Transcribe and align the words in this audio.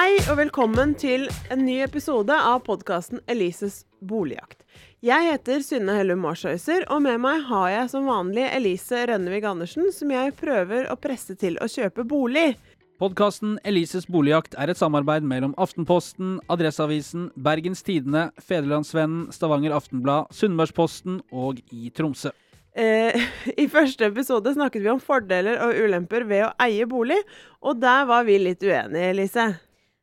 Hei 0.00 0.14
og 0.30 0.38
velkommen 0.38 0.94
til 0.96 1.26
en 1.52 1.60
ny 1.66 1.74
episode 1.84 2.32
av 2.32 2.62
podkasten 2.64 3.18
Elises 3.28 3.82
boligjakt. 4.00 4.62
Jeg 5.04 5.26
heter 5.26 5.60
Synne 5.60 5.92
Hellum 5.98 6.22
Marshøyser, 6.24 6.86
og 6.88 7.02
med 7.04 7.20
meg 7.20 7.42
har 7.50 7.66
jeg 7.68 7.90
som 7.92 8.08
vanlig 8.08 8.46
Elise 8.46 9.02
Rønnevig 9.10 9.44
Andersen, 9.50 9.90
som 9.92 10.14
jeg 10.14 10.32
prøver 10.40 10.88
å 10.88 10.96
presse 10.96 11.36
til 11.36 11.60
å 11.60 11.68
kjøpe 11.68 12.06
bolig. 12.08 12.54
Podkasten 13.02 13.58
Elises 13.60 14.08
boligjakt 14.08 14.56
er 14.56 14.72
et 14.72 14.80
samarbeid 14.80 15.28
mellom 15.34 15.52
Aftenposten, 15.60 16.38
Adresseavisen, 16.48 17.28
Bergens 17.36 17.84
Tidende, 17.84 18.30
Federlandsvennen, 18.40 19.28
Stavanger 19.36 19.76
Aftenblad, 19.76 20.32
Sunnmørsposten 20.32 21.20
og 21.28 21.60
i 21.76 21.92
Tromsø. 21.92 22.32
Eh, 22.72 23.20
I 23.66 23.68
første 23.68 24.08
episode 24.08 24.56
snakket 24.56 24.80
vi 24.80 24.96
om 24.96 25.08
fordeler 25.12 25.60
og 25.60 25.76
ulemper 25.76 26.24
ved 26.24 26.48
å 26.48 26.54
eie 26.64 26.88
bolig, 26.88 27.20
og 27.60 27.84
der 27.84 28.08
var 28.08 28.24
vi 28.24 28.40
litt 28.48 28.64
uenige, 28.64 29.10
Elise. 29.12 29.52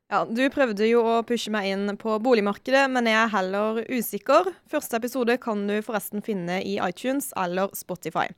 Ja, 0.08 0.22
Du 0.24 0.40
prøvde 0.48 0.86
jo 0.88 1.02
å 1.04 1.18
pushe 1.26 1.50
meg 1.52 1.66
inn 1.68 1.90
på 2.00 2.14
boligmarkedet, 2.24 2.86
men 2.88 3.08
jeg 3.10 3.18
er 3.20 3.32
heller 3.34 3.82
usikker. 3.92 4.54
Første 4.70 4.96
episode 4.96 5.36
kan 5.42 5.66
du 5.68 5.74
forresten 5.84 6.24
finne 6.24 6.62
i 6.64 6.78
iTunes 6.80 7.28
eller 7.36 7.74
Spotify. 7.76 8.30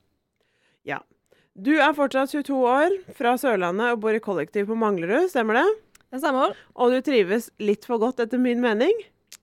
Ja. 0.82 0.98
Du 1.54 1.76
er 1.78 1.94
fortsatt 1.94 2.32
22 2.34 2.58
år, 2.66 2.96
fra 3.14 3.36
Sørlandet 3.38 3.94
og 3.94 4.02
bor 4.02 4.16
i 4.16 4.22
kollektiv 4.22 4.66
på 4.70 4.78
Manglerud, 4.78 5.28
stemmer 5.30 5.60
det? 5.60 5.68
Det 6.10 6.22
stemmer. 6.24 6.56
Og 6.74 6.90
du 6.90 6.98
trives 7.06 7.50
litt 7.62 7.86
for 7.86 8.02
godt, 8.02 8.22
etter 8.24 8.42
min 8.42 8.62
mening? 8.62 8.94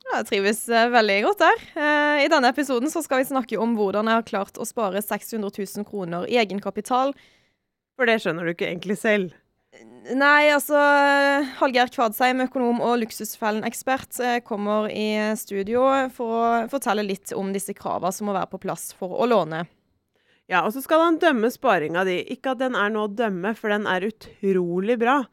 Ja, 0.08 0.20
jeg 0.20 0.28
trives 0.28 0.66
eh, 0.68 0.90
veldig 0.92 1.18
godt 1.30 1.44
der. 1.46 1.64
Eh, 1.80 2.26
I 2.26 2.30
denne 2.32 2.52
episoden 2.52 2.92
så 2.92 3.04
skal 3.04 3.22
vi 3.22 3.30
snakke 3.32 3.60
om 3.60 3.76
hvordan 3.80 4.08
jeg 4.08 4.20
har 4.20 4.28
klart 4.28 4.60
å 4.60 4.68
spare 4.68 5.00
600 5.04 5.48
000 5.64 5.88
kroner 5.88 6.28
i 6.28 6.40
egenkapital. 6.44 7.16
For 7.96 8.08
det 8.08 8.20
skjønner 8.24 8.48
du 8.48 8.52
ikke 8.52 8.68
egentlig 8.68 9.00
selv. 9.00 9.36
Nei, 10.16 10.48
altså 10.54 10.80
Hallgeir 11.60 11.90
Kvadsheim, 11.92 12.40
økonom 12.46 12.80
og 12.86 13.02
Luksusfellen-ekspert, 13.02 14.20
eh, 14.24 14.38
kommer 14.46 14.88
i 14.88 15.36
studio 15.36 15.84
for 16.16 16.38
å 16.38 16.46
fortelle 16.72 17.04
litt 17.04 17.34
om 17.36 17.52
disse 17.54 17.76
kravene 17.76 18.14
som 18.16 18.30
må 18.30 18.36
være 18.38 18.50
på 18.54 18.62
plass 18.64 18.94
for 18.96 19.20
å 19.20 19.28
låne. 19.28 19.66
Ja, 20.48 20.64
og 20.64 20.72
så 20.72 20.82
skal 20.82 21.04
han 21.04 21.20
dømme 21.20 21.52
sparinga 21.52 22.06
di. 22.08 22.22
Ikke 22.32 22.54
at 22.54 22.62
den 22.62 22.78
er 22.80 22.94
noe 22.94 23.10
å 23.10 23.14
dømme, 23.14 23.52
for 23.58 23.74
den 23.74 23.88
er 23.92 24.08
utrolig 24.08 24.96
bra. 25.02 25.26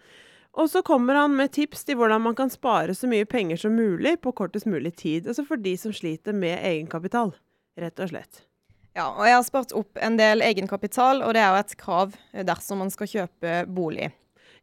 Og 0.58 0.66
så 0.70 0.82
kommer 0.86 1.14
han 1.18 1.36
med 1.38 1.52
tips 1.54 1.86
til 1.86 1.98
hvordan 1.98 2.26
man 2.26 2.34
kan 2.38 2.50
spare 2.50 2.94
så 2.94 3.06
mye 3.10 3.26
penger 3.26 3.62
som 3.62 3.78
mulig 3.78 4.16
på 4.22 4.34
kortest 4.34 4.66
mulig 4.66 4.96
tid. 4.98 5.30
Altså 5.30 5.46
for 5.46 5.62
de 5.62 5.76
som 5.78 5.94
sliter 5.94 6.34
med 6.34 6.58
egenkapital, 6.58 7.32
rett 7.78 8.02
og 8.02 8.10
slett. 8.10 8.42
Ja, 8.94 9.08
og 9.10 9.24
jeg 9.26 9.38
har 9.38 9.46
spart 9.46 9.74
opp 9.74 9.98
en 10.02 10.18
del 10.18 10.42
egenkapital, 10.46 11.22
og 11.22 11.34
det 11.34 11.42
er 11.42 11.50
jo 11.50 11.62
et 11.62 11.78
krav 11.78 12.18
dersom 12.46 12.82
man 12.82 12.92
skal 12.94 13.10
kjøpe 13.10 13.56
bolig. 13.70 14.12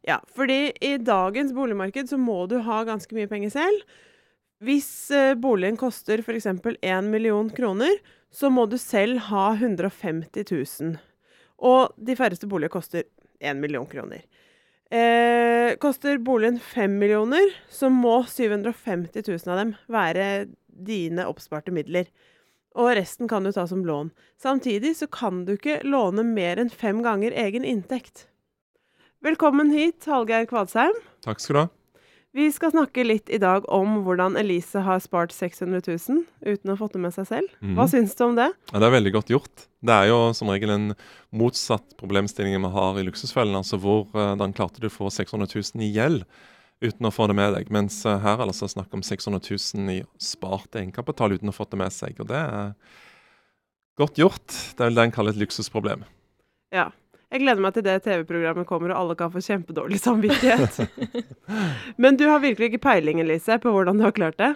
Ja, 0.02 0.18
fordi 0.34 0.72
i 0.82 0.96
dagens 0.98 1.52
boligmarked 1.54 2.08
så 2.10 2.18
må 2.18 2.44
du 2.50 2.58
ha 2.66 2.82
ganske 2.86 3.14
mye 3.14 3.30
penger 3.30 3.54
selv. 3.54 3.84
Hvis 4.62 5.10
eh, 5.14 5.34
boligen 5.38 5.78
koster 5.78 6.22
f.eks. 6.22 6.46
1 6.46 7.10
million 7.10 7.48
kroner, 7.50 7.94
så 8.30 8.50
må 8.50 8.66
du 8.66 8.78
selv 8.78 9.28
ha 9.30 9.52
150 9.54 10.46
000. 10.50 10.96
Og 11.62 11.94
de 11.96 12.16
færreste 12.18 12.48
boliger 12.50 12.72
koster 12.74 13.06
1 13.42 13.58
million 13.62 13.86
kroner. 13.86 14.24
Eh, 14.92 15.76
koster 15.82 16.18
boligen 16.18 16.58
5 16.58 16.98
millioner, 16.98 17.54
så 17.70 17.90
må 17.90 18.22
750 18.28 19.22
000 19.28 19.54
av 19.54 19.62
dem 19.62 19.74
være 19.90 20.26
dine 20.66 21.26
oppsparte 21.30 21.74
midler. 21.74 22.10
Og 22.74 22.94
resten 22.96 23.28
kan 23.28 23.44
du 23.44 23.52
ta 23.52 23.66
som 23.68 23.84
lån. 23.86 24.10
Samtidig 24.40 24.96
så 24.98 25.06
kan 25.06 25.44
du 25.46 25.54
ikke 25.54 25.82
låne 25.84 26.24
mer 26.26 26.60
enn 26.60 26.72
fem 26.72 27.02
ganger 27.04 27.34
egen 27.44 27.66
inntekt. 27.68 28.26
Velkommen 29.22 29.68
hit, 29.70 30.02
Hallgeir 30.10 30.48
Kvadsheim. 30.50 30.96
Takk 31.22 31.38
skal 31.38 31.54
du 31.54 31.58
ha. 31.60 31.68
Vi 32.34 32.48
skal 32.50 32.72
snakke 32.72 33.04
litt 33.06 33.28
i 33.30 33.38
dag 33.38 33.68
om 33.70 34.00
hvordan 34.02 34.34
Elise 34.40 34.80
har 34.82 34.98
spart 35.04 35.30
600 35.30 35.78
000 35.86 36.24
uten 36.42 36.70
å 36.72 36.74
ha 36.74 36.78
fått 36.80 36.96
det 36.96 37.02
med 37.04 37.14
seg 37.14 37.28
selv. 37.28 37.52
Hva 37.60 37.84
mm. 37.86 37.90
syns 37.92 38.16
du 38.18 38.24
om 38.26 38.34
det? 38.34 38.48
Ja, 38.72 38.80
det 38.82 38.88
er 38.88 38.94
veldig 38.96 39.12
godt 39.14 39.28
gjort. 39.30 39.66
Det 39.78 39.94
er 39.94 40.08
jo 40.10 40.16
som 40.34 40.50
regel 40.50 40.72
en 40.74 40.88
motsatt 41.30 41.94
problemstilling 42.00 42.56
vi 42.64 42.70
har 42.74 42.98
i 42.98 43.04
Luksusfellen, 43.06 43.54
altså 43.60 43.78
hvor 43.84 44.08
uh, 44.10 44.34
klarte 44.56 44.82
du 44.82 44.88
å 44.88 44.94
få 44.96 45.12
600 45.14 45.46
000 45.54 45.84
i 45.86 45.92
gjeld 45.94 46.24
uten 46.82 47.06
å 47.06 47.12
få 47.14 47.28
det 47.30 47.36
med 47.38 47.54
deg. 47.54 47.70
Mens 47.70 48.00
eh, 48.02 48.18
her 48.24 48.40
er 48.40 48.42
det 48.42 48.56
altså 48.56 48.72
snakk 48.72 48.90
om 48.90 49.04
600 49.06 49.38
000 49.38 49.92
i 49.92 50.00
spart 50.18 50.80
egenkapital 50.80 51.36
uten 51.36 51.46
å 51.46 51.54
ha 51.54 51.60
fått 51.60 51.76
det 51.76 51.78
med 51.84 51.94
seg. 51.94 52.18
Og 52.18 52.26
det 52.32 52.42
er 52.42 52.74
godt 54.02 54.18
gjort. 54.18 54.48
Det 54.50 54.82
er 54.82 54.90
vel 54.90 54.98
det 54.98 55.06
en 55.06 55.14
kaller 55.14 55.36
et 55.36 55.44
luksusproblem. 55.44 56.02
Ja. 56.74 56.88
Jeg 57.32 57.40
gleder 57.40 57.64
meg 57.64 57.72
til 57.72 57.84
det 57.86 57.94
TV-programmet 58.04 58.68
kommer 58.68 58.92
og 58.92 58.98
alle 58.98 59.14
kan 59.16 59.30
få 59.32 59.40
kjempedårlig 59.40 59.96
samvittighet. 60.02 60.82
Men 62.02 62.18
du 62.20 62.26
har 62.28 62.42
virkelig 62.42 62.68
ikke 62.68 62.82
peiling, 62.84 63.22
Elise, 63.22 63.56
på 63.62 63.72
hvordan 63.72 63.96
du 63.96 64.04
har 64.04 64.12
klart 64.12 64.36
det? 64.36 64.50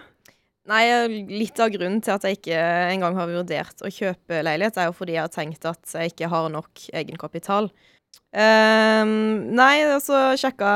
Nei, 0.69 0.83
litt 1.31 1.57
av 1.63 1.71
grunnen 1.73 2.03
til 2.03 2.13
at 2.13 2.27
jeg 2.27 2.37
ikke 2.37 2.59
engang 2.91 3.17
har 3.17 3.31
vurdert 3.31 3.81
å 3.81 3.89
kjøpe 3.89 4.43
leilighet, 4.45 4.77
er 4.77 4.89
jo 4.91 4.95
fordi 4.97 5.15
jeg 5.15 5.23
har 5.23 5.33
tenkt 5.33 5.65
at 5.65 5.95
jeg 5.95 6.11
ikke 6.11 6.29
har 6.29 6.51
nok 6.53 6.85
egenkapital. 7.01 7.71
Um, 8.35 9.11
nei, 9.57 9.81
så 10.03 10.21
sjekka 10.37 10.69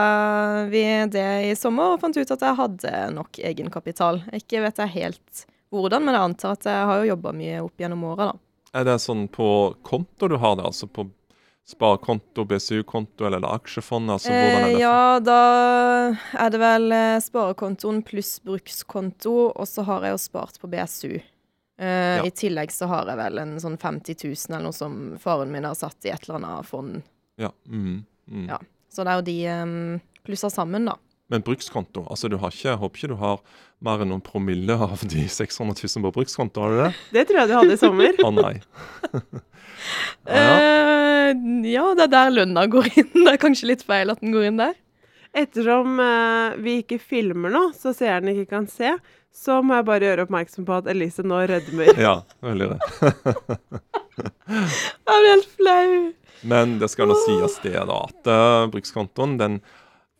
vi 0.71 0.83
det 1.11 1.29
i 1.51 1.55
sommer 1.59 1.93
og 1.93 2.01
fant 2.01 2.17
ut 2.17 2.33
at 2.33 2.47
jeg 2.47 2.59
hadde 2.63 2.97
nok 3.13 3.43
egenkapital. 3.51 4.23
Ikke 4.41 4.63
vet 4.65 4.81
jeg 4.81 4.95
helt 4.95 5.47
hvordan, 5.69 6.07
men 6.07 6.17
jeg 6.17 6.31
antar 6.31 6.57
at 6.57 6.69
jeg 6.71 6.87
har 6.89 7.01
jo 7.03 7.11
jobba 7.13 7.35
mye 7.35 7.61
opp 7.61 7.83
gjennom 7.83 8.09
åra, 8.09 8.31
da. 8.31 8.45
Er 8.79 8.87
det 8.87 9.01
sånn 9.03 9.27
på 9.27 9.47
konto 9.83 10.31
du 10.31 10.39
har 10.39 10.55
det, 10.55 10.63
altså 10.65 10.87
på 10.87 11.11
sparekonto, 11.67 12.43
BSU-konto 12.49 13.25
eller 13.27 13.39
er 13.43 13.53
aksjefond? 13.55 14.09
Altså, 14.11 14.29
hvordan 14.31 14.55
er 14.55 14.67
Eh, 14.67 14.73
det? 14.73 14.79
ja, 14.81 15.19
da 15.19 15.37
er 16.45 16.49
det 16.51 16.59
vel 16.59 16.91
eh, 16.91 17.19
sparekontoen 17.23 18.01
pluss 18.03 18.39
brukskonto, 18.43 19.35
og 19.55 19.67
så 19.69 19.85
har 19.87 20.01
jeg 20.07 20.15
jo 20.17 20.21
spart 20.25 20.59
på 20.61 20.67
BSU. 20.71 21.13
Eh, 21.81 22.17
Ja. 22.17 22.23
I 22.25 22.29
tillegg 22.31 22.71
så 22.71 22.87
har 22.87 23.07
jeg 23.07 23.17
vel 23.17 23.37
en 23.39 23.55
sånn 23.59 23.77
50 23.79 24.15
000 24.25 24.35
eller 24.57 24.63
noe 24.67 24.73
som 24.75 25.17
faren 25.21 25.51
min 25.51 25.63
har 25.65 25.73
satt 25.75 25.97
i 26.05 26.09
et 26.13 26.27
eller 26.27 26.41
annet 26.41 26.65
fond. 26.67 27.01
Ja. 27.37 27.49
Mm, 27.69 28.03
mm. 28.29 28.47
Ja. 28.49 28.59
Så 28.91 29.03
det 29.05 29.13
er 29.13 29.21
jo 29.21 29.25
de 29.29 29.37
um, 29.63 30.01
plussa 30.27 30.49
sammen, 30.51 30.85
da. 30.85 30.97
Men 31.31 31.41
brukskonto, 31.47 32.03
altså 32.11 32.27
du 32.27 32.35
har 32.37 32.51
ikke, 32.51 32.67
jeg 32.73 32.77
håper 32.77 32.97
ikke 32.99 33.07
du 33.13 33.15
har 33.21 33.39
mer 33.79 34.01
enn 34.03 34.09
noen 34.11 34.21
promille 34.21 34.75
av 34.75 34.99
de 35.07 35.23
600 35.31 35.79
000 35.79 36.03
på 36.03 36.11
brukskonto, 36.19 36.59
har 36.61 36.69
du 36.69 36.81
det? 36.83 36.89
Det 37.15 37.23
tror 37.29 37.39
jeg 37.39 37.47
du 37.47 37.55
hadde 37.55 37.77
i 37.77 37.79
sommer. 37.79 38.19
Å 38.19 38.31
nei. 38.35 38.55
ja, 40.27 40.35
ja. 40.35 40.90
Ja, 41.67 41.85
det 41.97 42.07
er 42.07 42.13
der 42.13 42.33
lønna 42.33 42.67
går 42.71 42.91
inn. 42.95 43.11
Det 43.25 43.33
er 43.33 43.41
kanskje 43.41 43.71
litt 43.71 43.83
feil 43.87 44.13
at 44.13 44.21
den 44.23 44.33
går 44.35 44.49
inn 44.49 44.61
der. 44.61 44.77
Ettersom 45.31 45.99
eh, 46.03 46.57
vi 46.59 46.77
ikke 46.81 46.99
filmer 46.99 47.53
nå, 47.53 47.61
så 47.77 47.93
seeren 47.95 48.33
ikke 48.33 48.49
kan 48.51 48.65
se, 48.67 48.91
så 49.31 49.61
må 49.63 49.77
jeg 49.77 49.87
bare 49.87 50.09
gjøre 50.09 50.25
oppmerksom 50.27 50.65
på 50.67 50.79
at 50.81 50.89
Elise 50.91 51.23
nå 51.23 51.39
rødmer. 51.47 51.93
ja 52.07 52.17
veldig 52.43 52.73
det. 52.73 52.79
Jeg 54.51 55.05
blir 55.07 55.29
helt 55.29 55.53
flau. 55.55 55.93
Men 56.51 56.73
det 56.81 56.89
skal 56.91 57.07
nå 57.07 57.15
sies 57.23 57.55
det, 57.63 57.77
da, 57.87 58.01
at 58.09 58.27
uh, 58.27 58.67
brukskontoen, 58.73 59.37
den 59.39 59.61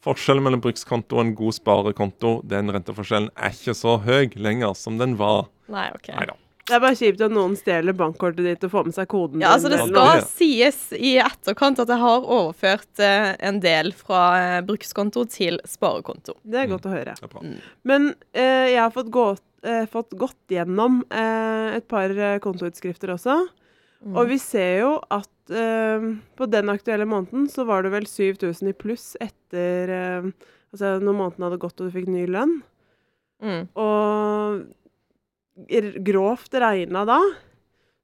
forskjellen 0.05 0.45
mellom 0.45 0.61
brukskonto 0.63 1.19
og 1.19 1.25
en 1.25 1.33
god 1.37 1.57
sparekonto, 1.57 2.33
den 2.47 2.71
renteforskjellen 2.73 3.29
er 3.35 3.57
ikke 3.57 3.75
så 3.77 3.97
høy 4.05 4.31
lenger 4.39 4.77
som 4.77 5.01
den 5.01 5.17
var. 5.19 5.49
Nei, 5.71 5.89
OK. 5.97 6.13
Nei 6.15 6.29
da. 6.29 6.37
Det 6.67 6.75
er 6.77 6.81
bare 6.83 6.97
kjipt 6.97 7.21
at 7.25 7.33
noen 7.33 7.55
stjeler 7.57 7.95
bankkortet 7.97 8.45
ditt 8.45 8.65
og 8.67 8.73
får 8.73 8.89
med 8.89 8.95
seg 8.95 9.07
koden 9.11 9.43
Ja, 9.43 9.53
altså 9.55 9.71
Det 9.71 9.79
skal 9.81 10.23
sies 10.29 10.81
i 10.97 11.15
etterkant 11.21 11.81
at 11.81 11.89
jeg 11.91 12.01
har 12.03 12.27
overført 12.37 13.01
eh, 13.01 13.31
en 13.49 13.61
del 13.63 13.91
fra 13.97 14.21
eh, 14.39 14.59
brukskonto 14.65 15.25
til 15.31 15.57
sparekonto. 15.67 16.37
Det 16.43 16.61
er 16.61 16.69
godt 16.71 16.85
å 16.87 16.93
høre. 16.93 17.15
Er. 17.17 17.49
Men 17.87 18.11
eh, 18.31 18.71
jeg 18.75 18.79
har 18.83 18.93
fått, 18.93 19.09
gått, 19.13 19.43
eh, 19.65 19.83
fått 19.89 20.13
gått 20.21 20.53
gjennom 20.53 21.01
eh, 21.09 21.77
et 21.79 21.89
par 21.91 22.13
eh, 22.13 22.37
kontoutskrifter 22.43 23.15
også. 23.17 23.41
Mm. 24.05 24.15
Og 24.17 24.31
vi 24.31 24.37
ser 24.41 24.81
jo 24.81 24.95
at 25.13 25.53
eh, 25.53 26.07
på 26.37 26.49
den 26.49 26.73
aktuelle 26.73 27.09
måneden 27.09 27.49
så 27.51 27.65
var 27.69 27.85
det 27.85 27.93
vel 27.93 28.07
7000 28.09 28.71
i 28.71 28.77
pluss 28.77 29.13
etter 29.21 29.95
eh, 29.97 30.33
Altså 30.71 30.93
når 31.03 31.15
måneden 31.17 31.43
hadde 31.43 31.59
gått 31.59 31.81
og 31.83 31.89
du 31.89 31.91
fikk 31.91 32.05
ny 32.07 32.21
lønn. 32.31 32.61
Mm. 33.43 33.65
Og 33.75 34.61
grovt 36.03 36.53
regna 36.53 37.05
da, 37.05 37.19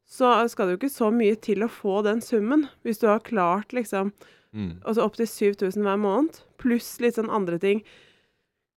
så 0.07 0.47
skal 0.49 0.67
det 0.67 0.75
jo 0.75 0.81
ikke 0.81 0.93
så 0.93 1.11
mye 1.11 1.35
til 1.35 1.63
å 1.65 1.71
få 1.71 2.01
den 2.05 2.21
summen. 2.23 2.67
Hvis 2.83 2.99
du 2.99 3.07
har 3.07 3.19
klart 3.25 3.73
liksom 3.75 4.13
Mm. 4.55 4.79
altså 4.87 5.03
opptil 5.03 5.27
7000 5.27 5.83
hver 5.83 5.97
måned, 5.99 6.37
pluss 6.57 6.99
litt 7.03 7.17
sånn 7.17 7.29
andre 7.29 7.59
ting. 7.59 7.81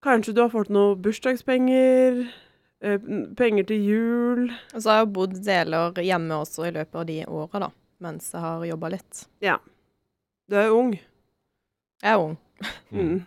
Kanskje 0.03 0.35
du 0.35 0.41
har 0.43 0.51
fått 0.51 0.69
noe 0.69 0.97
bursdagspenger, 0.99 2.19
eh, 2.83 2.99
penger 3.39 3.65
til 3.69 3.87
jul. 3.87 4.43
Og 4.75 4.83
så 4.83 4.91
har 4.91 4.99
jeg 5.05 5.13
bodd 5.15 5.39
deler 5.45 5.93
hjemme 6.03 6.41
også 6.43 6.67
i 6.67 6.73
løpet 6.75 6.95
av 6.95 7.07
de 7.07 7.25
åra, 7.25 7.61
da. 7.61 7.71
Mens 8.01 8.33
jeg 8.33 8.41
har 8.41 8.67
jobba 8.67 8.91
litt. 8.91 9.27
Ja. 9.41 9.59
Du 10.49 10.57
er 10.57 10.67
jo 10.67 10.79
ung. 10.81 10.93
Jeg 12.03 12.13
er 12.13 12.19
ung. 12.19 12.37
Mm. 12.91 13.01
Mm. 13.01 13.27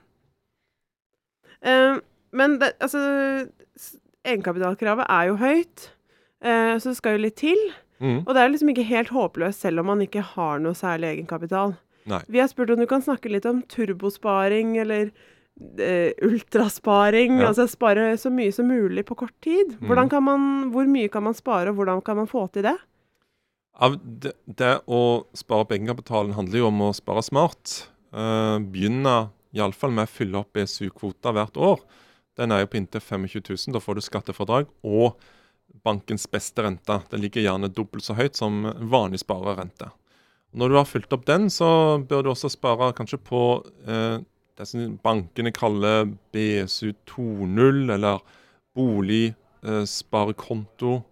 Uh, 1.64 2.02
men 2.34 2.60
det, 2.60 2.74
altså 2.84 3.48
Egenkapitalkravet 4.24 5.10
er 5.12 5.30
jo 5.30 5.40
høyt, 5.42 5.88
eh, 6.44 6.76
så 6.80 6.92
det 6.92 7.00
skal 7.00 7.18
jo 7.18 7.26
litt 7.26 7.40
til. 7.42 7.60
Mm. 8.04 8.24
Og 8.26 8.34
det 8.36 8.42
er 8.42 8.52
liksom 8.52 8.72
ikke 8.74 8.88
helt 8.88 9.12
håpløst 9.16 9.64
selv 9.64 9.84
om 9.84 9.92
man 9.94 10.04
ikke 10.04 10.24
har 10.34 10.64
noe 10.64 10.76
særlig 10.76 11.14
egenkapital. 11.14 11.76
Nei. 12.10 12.20
Vi 12.32 12.42
har 12.42 12.50
spurt 12.52 12.74
om 12.74 12.82
du 12.82 12.88
kan 12.90 13.04
snakke 13.04 13.32
litt 13.32 13.46
om 13.48 13.62
turbosparing, 13.72 14.76
eller 14.82 15.12
eh, 15.80 16.12
ultrasparing. 16.26 17.40
Ja. 17.40 17.52
Altså 17.52 17.68
spare 17.72 18.12
så 18.20 18.32
mye 18.34 18.52
som 18.56 18.68
mulig 18.72 19.06
på 19.08 19.18
kort 19.24 19.36
tid. 19.44 19.78
Mm. 19.80 19.96
Kan 20.12 20.28
man, 20.28 20.50
hvor 20.74 20.90
mye 20.90 21.12
kan 21.12 21.24
man 21.28 21.38
spare, 21.38 21.72
og 21.72 21.80
hvordan 21.80 22.04
kan 22.04 22.20
man 22.20 22.32
få 22.32 22.48
til 22.52 22.68
det? 22.68 22.76
Det, 24.04 24.36
det 24.46 24.74
å 24.86 25.02
spare 25.34 25.66
opp 25.66 25.72
egenkapitalen 25.74 26.36
handler 26.38 26.62
jo 26.62 26.70
om 26.70 26.84
å 26.90 26.94
spare 26.94 27.24
smart. 27.26 27.88
Uh, 28.14 28.60
begynne 28.62 29.32
iallfall 29.58 29.94
med 29.96 30.06
å 30.06 30.12
fylle 30.12 30.42
opp 30.44 30.54
BSU-kvoter 30.54 31.34
hvert 31.34 31.58
år. 31.58 31.82
Den 32.40 32.52
er 32.52 32.60
jo 32.64 32.70
på 32.72 32.80
inntil 32.80 33.04
25 33.04 33.44
000. 33.50 33.74
Da 33.76 33.80
får 33.84 33.94
du 33.98 34.02
skattefradrag 34.06 34.66
og 34.84 35.18
bankens 35.86 36.26
beste 36.30 36.64
rente. 36.66 36.96
Den 37.12 37.22
ligger 37.24 37.46
gjerne 37.46 37.72
dobbelt 37.74 38.06
så 38.06 38.14
høyt 38.18 38.36
som 38.38 38.64
vanlig 38.90 39.20
sparerrente. 39.24 39.88
Når 40.54 40.70
du 40.70 40.76
har 40.78 40.86
fulgt 40.86 41.14
opp 41.16 41.26
den, 41.26 41.50
så 41.50 41.98
bør 42.06 42.24
du 42.24 42.30
også 42.34 42.50
spare 42.54 42.92
kanskje 42.98 43.18
på 43.26 43.42
eh, 43.90 44.18
det 44.58 44.66
som 44.70 44.98
bankene 45.02 45.52
kaller 45.54 46.06
BSU 46.34 46.94
2.0, 47.10 47.94
eller 47.96 48.20
boligsparekonto. 48.78 51.04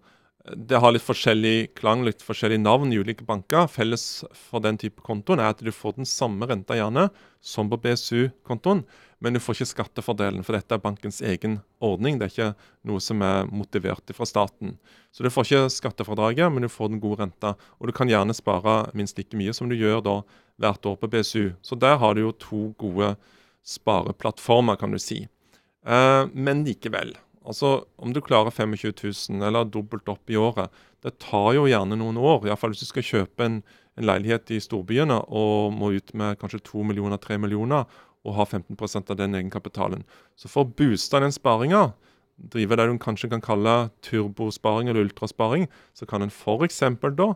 det 0.58 0.78
har 0.82 0.90
litt 0.90 1.06
forskjellig 1.06 1.70
klang, 1.78 2.02
litt 2.06 2.22
forskjellig 2.22 2.60
navn 2.62 2.92
i 2.92 2.98
ulike 2.98 3.24
banker. 3.26 3.68
Felles 3.70 4.24
for 4.34 4.60
den 4.62 4.78
type 4.78 5.02
kontoen 5.06 5.40
er 5.42 5.48
at 5.54 5.62
du 5.62 5.72
får 5.74 5.92
den 5.98 6.06
samme 6.06 6.46
renta 6.50 6.74
gjerne 6.78 7.08
som 7.42 7.70
på 7.70 7.76
BSU-kontoen, 7.82 8.84
men 9.22 9.36
du 9.36 9.40
får 9.40 9.60
ikke 9.60 9.70
skattefordelen, 9.70 10.42
for 10.42 10.56
dette 10.56 10.74
er 10.74 10.82
bankens 10.82 11.20
egen 11.22 11.60
ordning. 11.78 12.16
Det 12.18 12.26
er 12.26 12.32
ikke 12.32 12.70
noe 12.90 13.02
som 13.02 13.22
er 13.22 13.46
motivert 13.46 14.10
fra 14.16 14.26
staten. 14.26 14.74
Så 15.14 15.22
du 15.22 15.30
får 15.30 15.46
ikke 15.46 15.74
skattefradraget, 15.76 16.50
men 16.50 16.66
du 16.66 16.70
får 16.72 16.90
den 16.90 17.02
gode 17.02 17.20
renta. 17.22 17.52
Og 17.78 17.86
du 17.86 17.94
kan 17.94 18.10
gjerne 18.10 18.34
spare 18.34 18.80
minst 18.98 19.20
like 19.20 19.38
mye 19.38 19.54
som 19.54 19.70
du 19.70 19.76
gjør 19.78 20.02
da 20.02 20.16
hvert 20.62 20.90
år 20.90 20.98
på 20.98 21.10
BSU. 21.14 21.52
Så 21.62 21.78
der 21.78 22.00
har 22.02 22.18
du 22.18 22.24
jo 22.24 22.34
to 22.34 22.62
gode 22.82 23.14
spareplattformer, 23.62 24.80
kan 24.80 24.90
du 24.90 24.98
si. 24.98 25.22
Eh, 25.86 26.24
men 26.34 26.66
likevel. 26.66 27.14
Altså, 27.46 27.84
Om 27.96 28.12
du 28.12 28.20
klarer 28.20 28.50
25 28.50 28.92
000 29.30 29.46
eller 29.46 29.64
dobbelt 29.64 30.08
opp 30.08 30.30
i 30.30 30.36
året, 30.36 30.70
det 31.02 31.18
tar 31.22 31.54
jo 31.54 31.66
gjerne 31.70 31.98
noen 31.98 32.18
år. 32.18 32.46
Iallfall 32.46 32.74
hvis 32.74 32.84
du 32.84 32.90
skal 32.90 33.06
kjøpe 33.06 33.46
en, 33.46 33.62
en 33.98 34.06
leilighet 34.06 34.50
i 34.54 34.60
storbyene 34.62 35.18
og 35.30 35.74
må 35.74 35.94
ut 35.94 36.14
med 36.14 36.38
kanskje 36.42 36.62
2 36.70 36.86
millioner, 36.90 37.18
3 37.22 37.38
millioner 37.42 37.86
og 38.22 38.36
har 38.38 38.46
15% 38.46 39.10
av 39.10 39.18
den 39.18 39.34
egenkapitalen. 39.38 40.04
Så 40.38 40.50
for 40.50 40.64
å 40.64 40.72
booste 40.78 41.20
den 41.22 41.34
sparinga, 41.34 41.90
drive 42.52 42.78
det 42.78 42.88
du 42.88 42.96
kanskje 43.02 43.30
kan 43.32 43.42
kalle 43.44 43.90
turbosparing 44.06 44.88
eller 44.88 45.08
ultrasparing, 45.08 45.68
så 45.94 46.06
kan 46.06 46.22
en 46.22 46.32
f.eks. 46.32 46.82
da 47.18 47.28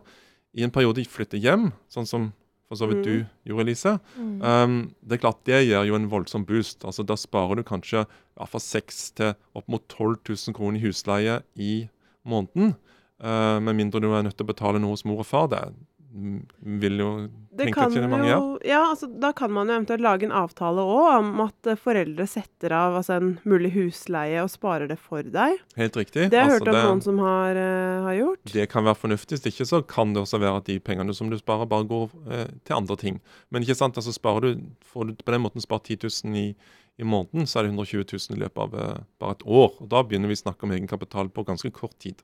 i 0.57 0.65
en 0.65 0.73
periode 0.73 1.05
flytte 1.05 1.39
hjem, 1.39 1.71
sånn 1.91 2.09
som 2.09 2.31
for 2.67 2.79
så 2.79 2.87
vidt 2.89 3.05
du 3.05 3.13
gjorde, 3.47 3.63
Elise. 3.63 3.93
Mm. 4.17 4.31
Um, 4.43 4.73
det 4.99 5.17
er 5.17 5.21
klart 5.23 5.45
det 5.47 5.61
gir 5.63 5.85
jo 5.87 5.95
en 5.95 6.09
voldsom 6.11 6.43
boost. 6.47 6.83
Altså 6.83 7.05
Da 7.07 7.15
sparer 7.15 7.59
du 7.59 7.63
kanskje 7.63 8.03
ja, 8.03 8.43
fra 8.45 8.59
6 8.59 8.99
til 9.15 9.31
opp 9.55 9.69
mot 9.71 9.85
12 9.87 10.17
000 10.27 10.57
kroner 10.57 10.79
i 10.79 10.83
husleie 10.83 11.39
i 11.55 11.87
måneden. 12.27 12.75
Uh, 13.23 13.57
med 13.63 13.79
mindre 13.79 14.03
du 14.03 14.09
er 14.11 14.25
nødt 14.27 14.35
til 14.37 14.45
å 14.45 14.51
betale 14.51 14.81
noe 14.83 14.97
hos 14.97 15.05
mor 15.07 15.23
og 15.23 15.29
far. 15.29 15.47
Det 15.53 15.63
mm, 15.63 15.86
vil 16.17 16.97
jo 17.01 17.09
Det 17.57 17.67
tenke 17.67 17.85
til 17.93 18.07
mange 18.09 18.27
gjør. 18.29 18.45
ja, 18.65 18.79
altså, 18.89 19.07
da 19.21 19.29
kan 19.37 19.51
man 19.53 19.69
jo 19.69 19.75
eventuelt 19.77 20.01
lage 20.01 20.25
en 20.25 20.33
avtale 20.33 20.81
òg 20.81 21.19
om 21.19 21.41
at 21.45 21.69
eh, 21.69 21.77
foreldre 21.77 22.25
setter 22.29 22.73
av 22.73 22.95
altså, 22.99 23.17
en 23.21 23.29
mulig 23.45 23.71
husleie 23.75 24.41
og 24.41 24.49
sparer 24.49 24.89
det 24.89 24.97
for 25.01 25.21
deg. 25.21 25.59
Helt 25.77 25.99
riktig. 25.99 26.29
Det 26.33 26.39
har 26.39 26.49
jeg 26.49 26.61
Altså, 26.61 26.65
hørt 26.65 26.67
om 26.73 26.75
det- 26.75 26.83
noen 26.89 27.03
som 27.05 27.19
har, 27.19 27.55
uh, 27.55 28.03
har 28.07 28.15
gjort. 28.17 28.43
Det 28.53 28.69
kan 28.69 28.83
være 28.83 28.99
fornuftig. 29.03 29.37
Hvis 29.37 29.51
ikke 29.53 29.69
så 29.69 29.81
kan 29.87 30.13
det 30.13 30.21
også 30.23 30.39
være 30.41 30.57
at 30.57 30.65
de 30.65 30.79
pengene 30.79 31.13
som 31.15 31.29
du 31.29 31.37
sparer, 31.37 31.65
bare 31.69 31.87
går 31.87 32.09
uh, 32.27 32.45
til 32.65 32.75
andre 32.75 32.95
ting. 32.97 33.21
Men 33.51 33.61
ikke 33.63 33.75
sant, 33.77 33.95
altså 33.97 34.13
sparer 34.13 34.41
du, 34.41 34.61
får 34.83 35.07
du 35.07 35.13
på 35.23 35.31
den 35.31 35.41
måten 35.45 35.61
spart 35.61 35.83
10 35.85 35.97
000 36.25 36.35
i, 36.35 36.55
i 36.99 37.03
måneden, 37.03 37.45
så 37.45 37.59
er 37.59 37.63
det 37.69 37.73
120 37.77 38.05
000 38.09 38.37
i 38.37 38.41
løpet 38.41 38.57
av 38.57 38.73
uh, 38.73 38.97
bare 39.19 39.31
et 39.37 39.43
år. 39.45 39.75
Og 39.81 39.89
Da 39.89 40.01
begynner 40.03 40.27
vi 40.27 40.33
å 40.37 40.43
snakke 40.45 40.63
om 40.65 40.71
egenkapital 40.71 41.29
på 41.29 41.45
ganske 41.45 41.71
kort 41.71 41.97
tid. 41.99 42.21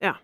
Ja. 0.00 0.14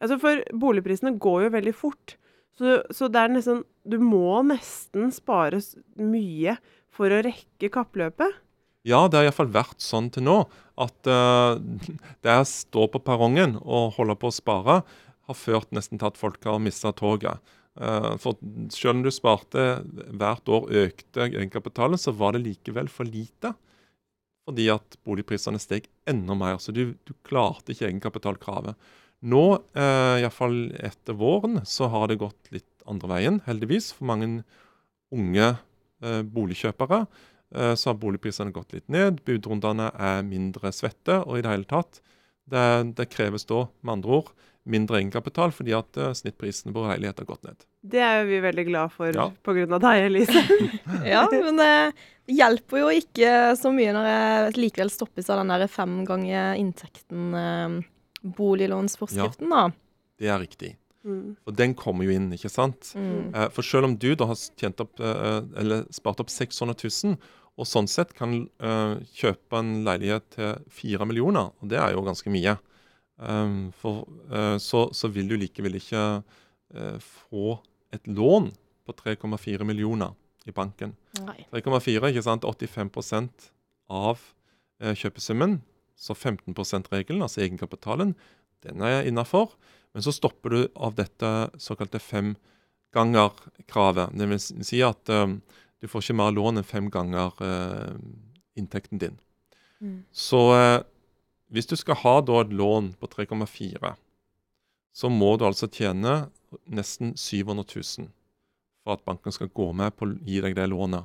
Altså, 0.00 0.14
for 0.22 0.38
boligprisene 0.54 1.18
går 1.18 1.42
jo 1.42 1.50
veldig 1.50 1.74
fort. 1.74 2.16
Så, 2.58 2.80
så 2.90 3.08
det 3.12 3.22
er 3.22 3.32
nesten 3.32 3.62
Du 3.86 3.98
må 4.02 4.40
nesten 4.46 5.12
spare 5.14 5.60
mye 5.94 6.56
for 6.94 7.14
å 7.14 7.22
rekke 7.22 7.70
kappløpet. 7.70 8.40
Ja, 8.88 9.04
det 9.06 9.20
har 9.20 9.28
iallfall 9.28 9.52
vært 9.52 9.82
sånn 9.82 10.08
til 10.14 10.24
nå 10.26 10.38
at 10.78 11.10
uh, 11.10 11.58
det 12.24 12.34
å 12.40 12.48
stå 12.48 12.88
på 12.90 13.02
perrongen 13.04 13.56
og 13.60 13.94
holde 13.98 14.16
på 14.18 14.30
å 14.30 14.34
spare, 14.34 14.80
har 15.28 15.36
ført 15.36 15.70
nesten 15.76 16.00
til 16.00 16.08
at 16.08 16.18
folk 16.18 16.42
har 16.48 16.60
mista 16.62 16.90
toget. 16.96 17.42
Eh, 17.78 18.14
for 18.18 18.38
selv 18.74 18.96
om 18.96 19.02
du 19.04 19.10
sparte 19.14 19.66
hvert 20.18 20.50
år 20.50 20.70
økte 20.86 21.26
egenkapitalen, 21.28 22.00
så 22.00 22.14
var 22.16 22.34
det 22.34 22.46
likevel 22.46 22.88
for 22.90 23.08
lite. 23.08 23.52
Fordi 24.48 24.70
at 24.72 24.96
boligprisene 25.04 25.60
steg 25.60 25.86
enda 26.08 26.34
mer. 26.38 26.56
Så 26.62 26.72
du, 26.72 26.96
du 27.04 27.12
klarte 27.28 27.74
ikke 27.74 27.90
egenkapitalkravet. 27.90 28.88
Nå, 29.26 29.44
eh, 29.74 30.20
iallfall 30.22 30.58
etter 30.78 31.16
våren, 31.18 31.60
så 31.66 31.88
har 31.90 32.06
det 32.08 32.20
gått 32.20 32.52
litt 32.54 32.84
andre 32.86 33.10
veien, 33.10 33.40
heldigvis. 33.48 33.90
For 33.96 34.06
mange 34.08 34.44
unge 35.14 35.48
eh, 35.48 36.20
boligkjøpere 36.22 37.00
eh, 37.54 37.74
så 37.74 37.90
har 37.90 37.98
boligprisene 37.98 38.54
gått 38.54 38.76
litt 38.76 38.86
ned. 38.92 39.22
Budrundene 39.26 39.90
er 39.94 40.22
mindre 40.26 40.70
svette. 40.74 41.18
Og 41.26 41.38
i 41.40 41.42
det 41.42 41.50
hele 41.50 41.68
tatt, 41.68 41.98
det, 42.48 42.94
det 42.98 43.08
kreves 43.12 43.48
da, 43.48 43.64
med 43.82 43.98
andre 43.98 44.20
ord, 44.20 44.30
mindre 44.68 44.98
egenkapital 45.00 45.50
fordi 45.56 45.74
at 45.76 45.98
eh, 45.98 46.14
snittprisen 46.16 46.74
på 46.76 46.86
leilighet 46.86 47.22
har 47.22 47.28
gått 47.28 47.44
ned. 47.48 47.66
Det 47.88 48.02
er 48.04 48.24
vi 48.28 48.38
veldig 48.44 48.66
glad 48.68 48.94
for 48.94 49.10
Ja. 49.14 49.28
av 49.32 49.82
deg, 49.82 50.06
Elise. 50.06 50.44
Ja, 51.08 51.26
men 51.32 51.58
det, 51.58 51.72
det 52.28 52.38
hjelper 52.38 52.82
jo 52.84 52.88
ikke 53.00 53.34
så 53.58 53.70
mye 53.74 53.92
når 53.96 54.08
jeg 54.12 54.56
likevel 54.58 54.90
stoppes 54.92 55.28
av 55.30 55.40
den 55.42 55.52
der 55.54 55.66
fem 55.72 56.02
ganger 56.08 56.54
inntekten 56.60 57.34
eh, 57.34 57.78
boliglånsforskriften, 58.22 59.50
da. 59.52 59.68
Det 60.18 60.28
er 60.28 60.40
riktig. 60.42 60.76
Mm. 61.06 61.36
For 61.44 61.54
den 61.56 61.74
kommer 61.78 62.04
jo 62.04 62.14
inn, 62.14 62.30
ikke 62.34 62.50
sant? 62.52 62.90
Mm. 62.98 63.34
Eh, 63.34 63.48
For 63.54 63.66
selv 63.66 63.88
om 63.88 63.96
du 63.96 64.10
da 64.18 64.26
har 64.30 64.38
tjent 64.58 64.80
opp, 64.82 64.98
eh, 65.00 65.40
eller 65.62 65.86
spart 65.94 66.20
opp 66.24 66.32
600 66.32 66.74
000, 66.82 67.18
og 67.58 67.66
sånn 67.66 67.88
sett 67.90 68.12
kan 68.14 68.34
eh, 68.62 68.94
kjøpe 69.18 69.58
en 69.58 69.82
leilighet 69.86 70.28
til 70.34 70.58
4 70.70 71.06
millioner, 71.08 71.52
og 71.58 71.70
det 71.70 71.78
er 71.80 71.94
jo 71.94 72.04
ganske 72.06 72.30
mye, 72.30 72.54
um, 73.18 73.70
for, 73.74 74.04
eh, 74.30 74.56
så, 74.62 74.88
så 74.94 75.10
vil 75.10 75.30
du 75.30 75.36
likevel 75.40 75.78
ikke 75.80 76.04
eh, 76.74 76.98
få 77.02 77.58
et 77.94 78.06
lån 78.06 78.52
på 78.86 78.94
3,4 79.00 79.66
millioner 79.66 80.14
i 80.46 80.54
banken. 80.54 80.94
3,4, 81.52 82.12
ikke 82.12 82.24
sant, 82.24 82.46
85 82.46 83.50
av 83.90 84.22
eh, 84.80 84.94
kjøpesummen, 84.94 85.58
så 85.98 86.14
15 86.14 86.54
%-regelen, 86.54 87.22
altså 87.22 87.40
egenkapitalen, 87.42 88.14
den 88.62 88.80
er 88.86 89.02
innafor. 89.06 89.50
Men 89.92 90.02
så 90.02 90.12
stopper 90.14 90.50
du 90.50 90.68
av 90.74 90.94
dette 90.94 91.50
såkalte 91.58 91.98
femgangerkravet. 91.98 94.10
Det 94.14 94.26
vil 94.30 94.40
si 94.40 94.82
at 94.86 95.08
um, 95.10 95.42
du 95.80 95.88
får 95.90 96.02
ikke 96.04 96.16
mer 96.20 96.30
lån 96.36 96.56
enn 96.60 96.66
fem 96.66 96.90
ganger 96.92 97.32
uh, 97.42 97.98
inntekten 98.58 98.98
din. 99.02 99.18
Mm. 99.80 100.04
Så 100.12 100.54
uh, 100.54 100.82
hvis 101.50 101.70
du 101.70 101.76
skal 101.80 101.96
ha 102.04 102.20
da 102.22 102.40
et 102.44 102.52
lån 102.54 102.92
på 103.00 103.06
3,4, 103.10 103.94
så 104.94 105.08
må 105.10 105.36
du 105.38 105.46
altså 105.48 105.66
tjene 105.70 106.28
nesten 106.66 107.16
700 107.16 107.64
000 107.74 108.08
for 108.84 108.96
at 108.96 109.04
banken 109.06 109.32
skal 109.34 109.50
gå 109.54 109.70
med 109.76 109.94
på 109.96 110.06
å 110.06 110.16
gi 110.26 110.42
deg 110.44 110.56
det 110.58 110.68
lånet. 110.70 111.04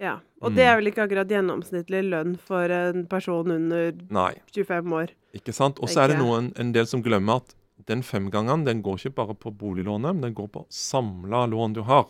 Ja. 0.00 0.18
Og 0.42 0.50
Mm. 0.50 0.56
det 0.56 0.64
er 0.64 0.76
vel 0.76 0.90
ikke 0.90 1.04
akkurat 1.06 1.28
gjennomsnittlig 1.28 2.02
lønn 2.10 2.36
for 2.38 2.70
en 2.70 3.06
person 3.06 3.50
under 3.50 3.92
Nei. 4.10 4.34
25 4.52 4.92
år. 4.92 5.10
Ikke 5.34 5.52
sant? 5.54 5.78
Og 5.78 5.88
så 5.88 6.04
er 6.04 6.08
det 6.08 6.18
noen, 6.18 6.52
en 6.58 6.72
del 6.72 6.86
som 6.86 7.02
glemmer 7.02 7.36
at 7.36 7.54
den 7.86 8.02
femgangeren 8.02 8.64
den 8.64 8.82
går 8.82 8.98
ikke 8.98 9.14
bare 9.14 9.34
på 9.34 9.52
boliglånet, 9.56 10.14
men 10.14 10.20
den 10.20 10.34
går 10.34 10.48
på 10.48 10.66
samla 10.70 11.46
lån 11.46 11.74
du 11.74 11.82
har. 11.82 12.06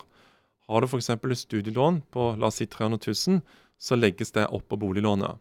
Har 0.67 0.81
du 0.81 0.87
f.eks. 0.87 1.09
et 1.09 1.37
studielån 1.37 2.03
på 2.11 2.37
la 2.39 2.47
oss 2.47 2.55
si 2.55 2.65
300 2.65 2.99
000, 3.05 3.41
så 3.77 3.95
legges 3.95 4.31
det 4.31 4.47
opp 4.47 4.67
på 4.69 4.79
boliglånet. 4.79 5.37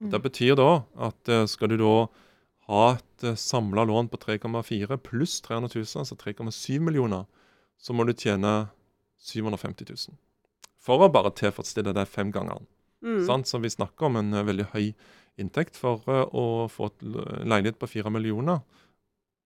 Mm. 0.00 0.10
Det 0.10 0.22
betyr 0.22 0.56
da 0.56 0.84
at 0.96 1.28
eh, 1.28 1.46
skal 1.46 1.68
du 1.68 1.76
da 1.76 2.08
ha 2.70 2.92
et 2.94 3.24
uh, 3.24 3.34
samla 3.34 3.84
lån 3.84 4.08
på 4.08 4.16
3,4 4.16 4.96
pluss 5.02 5.40
300 5.40 5.68
000, 5.74 5.86
altså 6.04 6.14
3,7 6.14 6.78
millioner, 6.78 7.26
så 7.78 7.92
må 7.92 8.04
du 8.06 8.12
tjene 8.12 8.68
750 9.18 9.90
000. 9.90 10.16
For 10.80 11.04
å 11.04 11.10
bare 11.12 11.32
tilfredsstille 11.36 11.94
det 11.96 12.06
femgangeren. 12.08 12.66
Mm. 13.04 13.24
Sant? 13.26 13.48
Så 13.48 13.60
vi 13.60 13.70
snakker 13.72 14.08
om 14.08 14.18
en 14.20 14.34
eh, 14.34 14.46
veldig 14.46 14.70
høy 14.74 14.92
inntekt 15.40 15.78
for 15.80 16.04
eh, 16.08 16.24
å 16.36 16.68
få 16.72 16.90
et 16.90 17.06
leilighet 17.48 17.80
på 17.80 17.88
fire 17.90 18.12
millioner. 18.12 18.62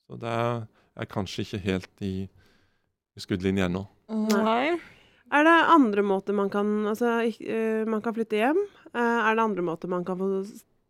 Så 0.08 0.18
det 0.20 0.30
er, 0.30 0.64
er 1.00 1.10
kanskje 1.10 1.46
ikke 1.46 1.62
helt 1.64 2.04
i, 2.04 2.14
i 3.14 3.22
skuddlinje 3.22 3.68
ennå. 3.68 3.86
Nei. 4.34 4.76
Er 5.34 5.46
det 5.46 5.54
andre 5.72 6.02
måter 6.04 6.36
man 6.36 6.50
kan 6.52 6.84
Altså, 6.90 7.24
eh, 7.24 7.82
man 7.88 8.02
kan 8.04 8.14
flytte 8.14 8.38
hjem. 8.38 8.60
Er 8.94 9.34
det 9.34 9.42
andre 9.42 9.64
måter 9.66 9.90
man 9.90 10.04
kan 10.06 10.20
få 10.20 10.44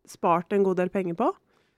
spart 0.08 0.52
en 0.52 0.64
god 0.66 0.82
del 0.82 0.90
penger 0.92 1.16
på? 1.16 1.30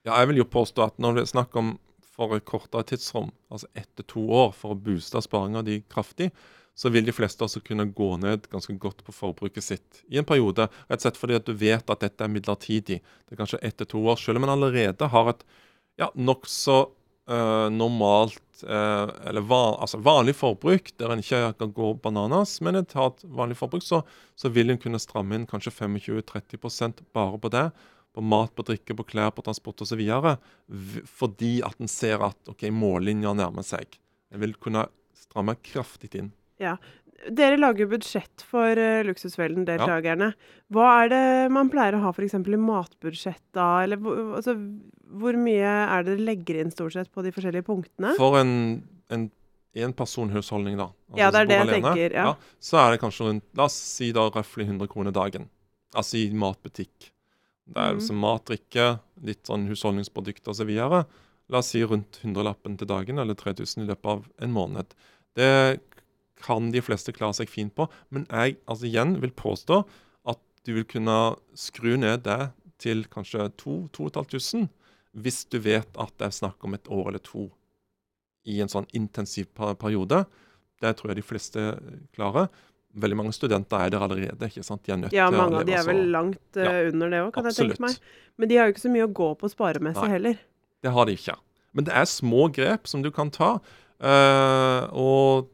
Ja, 0.07 0.17
jeg 0.19 0.31
vil 0.31 0.41
jo 0.41 0.51
påstå 0.51 0.83
at 0.83 0.97
når 0.99 1.15
det 1.15 1.23
er 1.23 1.35
snakk 1.35 1.55
om 1.59 1.77
for 2.17 2.33
et 2.35 2.47
kortere 2.49 2.83
tidsrom, 2.89 3.29
altså 3.53 3.69
ett 3.77 3.89
til 3.95 4.07
to 4.09 4.23
år, 4.33 4.53
for 4.57 4.73
å 4.73 4.79
booste 4.81 5.21
sparinga 5.21 5.61
di 5.67 5.81
kraftig, 5.91 6.31
så 6.77 6.91
vil 6.93 7.07
de 7.07 7.15
fleste 7.15 7.41
også 7.41 7.63
kunne 7.65 7.87
gå 7.89 8.09
ned 8.21 8.45
ganske 8.51 8.75
godt 8.77 9.01
på 9.05 9.15
forbruket 9.15 9.65
sitt 9.65 10.03
i 10.13 10.19
en 10.21 10.27
periode. 10.27 10.67
Rett 10.85 11.01
og 11.01 11.07
slett 11.07 11.17
fordi 11.17 11.37
at 11.39 11.47
du 11.47 11.55
vet 11.57 11.89
at 11.89 12.03
dette 12.03 12.23
er 12.25 12.29
midlertidig. 12.29 12.99
Det 13.01 13.33
er 13.33 13.39
kanskje 13.39 13.61
ett 13.65 13.79
til 13.81 13.89
to 13.95 14.03
år. 14.05 14.19
Selv 14.21 14.37
om 14.37 14.45
en 14.45 14.53
allerede 14.53 15.09
har 15.09 15.31
et 15.31 15.41
ja, 15.97 16.11
nokså 16.13 16.77
uh, 17.31 17.67
normalt 17.73 18.61
uh, 18.61 19.09
Eller 19.25 19.41
van, 19.41 19.75
altså 19.81 19.97
vanlig 20.05 20.37
forbruk, 20.37 20.93
der 21.01 21.13
en 21.13 21.25
ikke 21.25 21.41
kan 21.57 21.73
gå 21.73 21.91
bananas, 22.03 22.59
men 22.61 22.77
et 22.77 22.93
har 22.97 23.11
et 23.11 23.25
vanlig 23.25 23.57
forbruk, 23.57 23.85
så, 23.85 24.03
så 24.37 24.53
vil 24.53 24.69
en 24.69 24.81
kunne 24.81 25.01
stramme 25.01 25.37
inn 25.37 25.49
kanskje 25.49 25.73
25-30% 25.73 27.07
bare 27.13 27.41
på 27.41 27.53
det. 27.57 27.67
På 28.17 28.21
mat, 28.25 28.53
på 28.57 28.65
drikke, 28.65 28.95
på 28.97 29.05
klær, 29.05 29.33
på 29.33 29.43
transport 29.45 29.81
osv. 29.85 30.01
Fordi 31.19 31.57
at 31.65 31.77
en 31.81 31.89
ser 31.89 32.21
at 32.25 32.49
ok, 32.49 32.69
mållinja 32.73 33.33
nærmer 33.37 33.65
seg. 33.65 33.97
En 34.33 34.41
vil 34.41 34.57
kunne 34.57 34.87
stramme 35.17 35.53
kraftig 35.65 36.15
inn. 36.17 36.31
Ja. 36.61 36.77
Dere 37.33 37.57
lager 37.57 37.85
jo 37.85 37.91
budsjett 37.95 38.43
for 38.45 38.77
uh, 38.77 39.01
Luksusfellen-deltakerne. 39.07 40.29
Hva 40.73 40.89
er 41.01 41.09
det 41.11 41.23
man 41.53 41.71
pleier 41.73 41.97
å 41.97 42.03
ha 42.05 42.11
f.eks. 42.13 42.37
i 42.37 42.59
matbudsjett 42.61 43.43
da? 43.57 43.81
Eller 43.85 44.01
altså, 44.37 44.53
hvor 45.17 45.39
mye 45.41 45.71
er 45.87 46.05
det 46.05 46.13
dere 46.13 46.27
legger 46.29 46.61
inn 46.61 46.71
stort 46.73 46.95
sett 46.95 47.09
på 47.11 47.25
de 47.25 47.33
forskjellige 47.35 47.65
punktene? 47.67 48.13
For 48.19 48.37
en, 48.39 48.53
en 49.13 49.27
enpersonhusholdning, 49.87 50.77
da. 50.79 50.91
Altså, 51.09 51.19
ja, 51.19 51.29
det 51.33 51.41
er 51.41 51.49
det 51.49 51.57
jeg 51.57 51.65
alene, 51.65 51.77
tenker. 51.77 52.17
Ja. 52.17 52.29
ja. 52.29 52.57
Så 52.69 52.79
er 52.81 52.93
det 52.93 53.01
kanskje 53.01 53.29
rundt 53.31 53.45
La 53.57 53.67
oss 53.67 53.77
si 53.97 54.11
da 54.15 54.27
røftlig 54.29 54.67
100 54.69 54.91
kroner 54.93 55.15
dagen. 55.15 55.49
Altså 55.97 56.21
i 56.21 56.27
matbutikk. 56.37 57.11
Det 57.67 57.75
er 57.75 57.93
mm. 57.95 57.99
altså 57.99 58.15
mat, 58.15 58.45
drikke, 58.47 58.87
litt 59.27 59.49
sånn 59.49 59.67
husholdningsprodukter 59.71 60.53
osv. 60.53 60.71
La 60.77 61.61
oss 61.61 61.73
si 61.73 61.83
rundt 61.83 62.21
100-lappen 62.23 62.77
til 62.79 62.89
dagen, 62.89 63.19
eller 63.23 63.37
3000 63.39 63.83
i 63.83 63.89
løpet 63.89 64.11
av 64.13 64.25
en 64.43 64.53
måned. 64.55 64.97
Det 65.37 65.49
kan 66.43 66.71
de 66.73 66.81
fleste 66.83 67.13
klare 67.15 67.37
seg 67.37 67.51
fint 67.51 67.73
på. 67.77 67.87
Men 68.13 68.27
jeg 68.29 68.57
altså 68.65 68.89
igjen 68.89 69.17
vil 69.23 69.33
påstå 69.35 69.81
at 70.31 70.41
du 70.67 70.75
vil 70.77 70.87
kunne 70.89 71.17
skru 71.57 71.95
ned 71.99 72.25
det 72.27 72.51
til 72.81 73.05
kanskje 73.11 73.49
2500 73.57 74.67
hvis 75.17 75.45
du 75.49 75.57
vet 75.63 75.89
at 75.97 76.13
det 76.19 76.27
er 76.27 76.35
snakk 76.35 76.65
om 76.67 76.75
et 76.77 76.89
år 76.93 77.09
eller 77.09 77.23
to 77.25 77.47
i 78.47 78.59
en 78.63 78.69
sånn 78.71 78.85
intensiv 78.95 79.49
periode. 79.57 80.21
Det 80.77 80.93
tror 80.99 81.11
jeg 81.11 81.19
de 81.19 81.25
fleste 81.25 81.63
klarer. 82.15 82.51
Veldig 82.97 83.17
mange 83.19 83.33
studenter 83.35 83.81
er 83.81 83.91
der 83.93 84.05
allerede. 84.05 84.47
ikke 84.47 84.63
sant? 84.65 84.83
De 84.85 84.93
er 84.93 85.01
nødt 85.01 85.15
ja, 85.15 85.27
til 85.27 85.33
å 85.33 85.33
leve 85.33 85.41
Ja, 85.41 85.43
mange 85.43 85.59
av 85.63 85.67
de 85.67 85.75
er 85.75 85.87
vel 85.89 86.03
langt 86.13 86.59
uh, 86.59 86.63
ja, 86.63 86.75
under 86.91 87.11
det 87.11 87.23
òg, 87.25 87.33
kan 87.33 87.49
absolutt. 87.49 87.75
jeg 87.75 87.81
tenke 87.81 87.87
meg. 87.87 88.13
Men 88.37 88.51
de 88.51 88.59
har 88.59 88.69
jo 88.69 88.75
ikke 88.75 88.85
så 88.85 88.93
mye 88.93 89.07
å 89.07 89.11
gå 89.19 89.27
på 89.41 89.51
sparemessig 89.51 90.13
heller. 90.13 90.39
Det 90.85 90.93
har 90.93 91.09
de 91.09 91.17
ikke. 91.17 91.35
Men 91.77 91.89
det 91.89 91.97
er 91.97 92.09
små 92.09 92.47
grep 92.53 92.89
som 92.89 93.03
du 93.03 93.11
kan 93.13 93.33
ta. 93.33 93.57
Uh, 93.97 94.85
og 94.93 95.49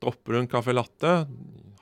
Dropper 0.00 0.32
du 0.32 0.40
en 0.40 0.50
caffè 0.50 0.74
latte, 0.74 1.14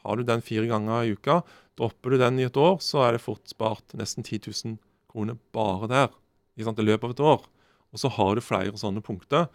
har 0.03 0.19
du 0.19 0.27
den 0.27 0.43
fire 0.43 0.67
ganger 0.71 1.07
i 1.07 1.15
uka, 1.15 1.41
dropper 1.79 2.15
du 2.15 2.19
den 2.21 2.41
i 2.41 2.47
et 2.49 2.59
år, 2.59 2.81
så 2.83 3.05
er 3.07 3.17
det 3.17 3.25
fort 3.25 3.47
spart 3.51 3.95
nesten 3.99 4.27
10 4.27 4.41
000 4.51 4.79
kroner 5.13 5.39
bare 5.55 5.89
der 5.91 6.09
i 6.57 6.65
løpet 6.65 7.05
av 7.05 7.15
et 7.15 7.21
år. 7.21 7.45
Og 7.93 8.01
så 8.01 8.09
har 8.09 8.35
du 8.35 8.45
flere 8.45 8.77
sånne 8.81 9.03
punkter. 9.05 9.49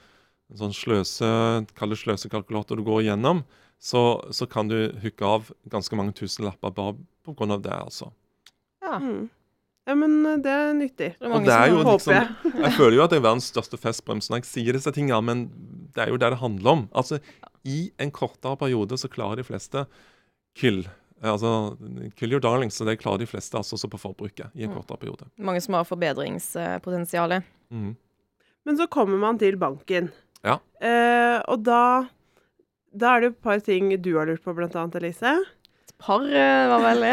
En 0.51 0.61
sånn 0.61 0.75
sløse, 0.75 1.29
kall 1.77 1.93
det 1.93 1.99
sløsekalkulator 1.99 2.79
du 2.79 2.85
går 2.87 3.03
igjennom. 3.05 3.43
Så, 3.77 4.21
så 4.33 4.47
kan 4.49 4.69
du 4.69 4.93
hooke 5.03 5.25
av 5.25 5.51
ganske 5.69 5.97
mange 5.97 6.15
tusenlapper 6.17 6.73
bare 6.73 6.95
pga. 7.27 7.57
det, 7.57 7.73
altså. 7.73 8.11
Ja. 8.81 8.97
Mm. 8.97 9.27
Ja, 9.87 9.95
men 9.95 10.17
eh, 10.25 10.39
det 10.43 10.51
er 10.51 10.73
nyttig. 10.75 11.11
Det 11.15 11.27
er 11.27 11.31
mange 11.31 11.47
det 11.47 11.55
er 11.55 11.69
som 11.71 11.77
håper 11.87 12.17
liksom, 12.17 12.63
jeg. 12.63 12.71
føler 12.75 12.97
jo 12.97 13.03
at 13.05 13.13
jeg 13.13 13.21
er 13.21 13.27
verdens 13.27 13.51
største 13.53 13.79
festbremse 13.79 14.33
når 14.33 14.41
jeg 14.41 14.49
sier 14.49 14.75
disse 14.75 14.91
tingene, 14.95 15.21
men 15.23 15.43
det 15.95 16.03
er 16.03 16.11
jo 16.11 16.19
det 16.19 16.31
det 16.33 16.39
handler 16.41 16.73
om. 16.73 16.81
Altså, 16.91 17.21
I 17.65 17.91
en 17.97 18.11
kortere 18.13 18.57
periode 18.59 18.97
så 18.99 19.09
klarer 19.11 19.41
de 19.41 19.47
fleste 19.47 19.85
kill. 20.57 20.83
Altså, 21.21 21.77
kill 22.15 22.35
your 22.35 22.41
darlings, 22.43 22.77
så 22.77 22.85
det 22.85 22.99
klarer 23.01 23.23
de 23.23 23.29
fleste 23.29 23.57
altså 23.57 23.77
også 23.77 23.89
på 23.89 24.01
forbruket 24.01 24.53
i 24.53 24.65
en 24.65 24.73
mm. 24.73 24.77
kortere 24.77 25.01
periode. 25.01 25.29
Mange 25.41 25.61
som 25.65 25.77
har 25.77 25.87
forbedringspotensial. 25.89 27.39
Mm. 27.73 27.95
Men 28.67 28.77
så 28.77 28.87
kommer 28.91 29.17
man 29.17 29.39
til 29.41 29.57
banken. 29.57 30.11
Ja. 30.45 30.59
Eh, 30.83 31.37
og 31.49 31.63
da, 31.65 32.07
da 32.93 33.13
er 33.13 33.23
det 33.23 33.29
jo 33.29 33.35
et 33.35 33.45
par 33.49 33.63
ting 33.65 33.89
du 33.95 34.11
har 34.17 34.29
lurt 34.29 34.43
på, 34.45 34.53
blant 34.57 34.75
annet, 34.77 34.99
Elise. 34.99 35.33
Et 35.87 35.95
par 36.03 36.21
uh, 36.21 36.67
var 36.73 36.85
vel 36.85 37.07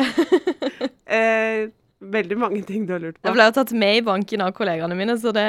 eh, 1.17 1.71
veldig 2.05 2.39
mange 2.41 2.61
ting 2.69 2.85
du 2.85 2.93
har 2.97 3.01
lurt 3.03 3.21
på. 3.21 3.29
Jeg 3.29 3.39
ble 3.39 3.49
jo 3.49 3.57
tatt 3.57 3.73
med 3.73 4.01
i 4.01 4.05
banken 4.05 4.45
av 4.45 4.53
kollegaene 4.57 4.99
mine, 4.99 5.17
så 5.21 5.33
det 5.35 5.49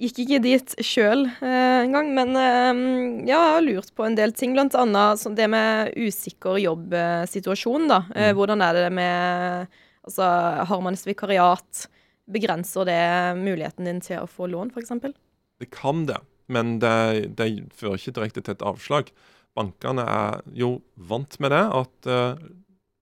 gikk 0.00 0.22
ikke 0.24 0.40
dit 0.44 0.74
sjøl 0.84 1.26
eh, 1.28 1.84
engang. 1.84 2.10
Men 2.16 2.34
eh, 2.38 2.80
ja, 3.28 3.36
jeg 3.36 3.54
har 3.56 3.64
lurt 3.66 3.92
på 3.96 4.06
en 4.06 4.16
del 4.18 4.34
ting, 4.36 4.54
blant 4.56 4.76
annet 4.78 5.24
det 5.36 5.48
med 5.52 5.94
usikker 5.98 6.60
jobbsituasjon, 6.64 7.88
da. 7.90 8.02
Eh, 8.14 8.30
mm. 8.30 8.36
hvordan 8.38 8.66
er 8.66 8.84
det 8.84 8.90
med 8.96 9.78
Altså, 10.00 10.24
har 10.64 10.80
man 10.80 10.96
et 10.96 11.04
vikariat? 11.04 11.82
Begrenser 12.30 12.86
det 12.88 13.02
muligheten 13.36 13.84
din 13.84 13.98
til 14.00 14.22
å 14.22 14.30
få 14.30 14.48
lån, 14.48 14.70
f.eks.? 14.72 15.12
Det 15.60 15.68
kan 15.74 16.06
det, 16.08 16.16
men 16.48 16.78
det, 16.80 17.34
det 17.36 17.50
fører 17.76 18.00
ikke 18.00 18.14
direkte 18.16 18.42
til 18.46 18.56
et 18.56 18.64
avslag. 18.64 19.10
Bankene 19.58 20.06
er 20.08 20.40
jo 20.56 20.78
vant 20.96 21.36
med 21.44 21.52
det, 21.52 21.62
at 21.82 22.08
uh, 22.08 22.40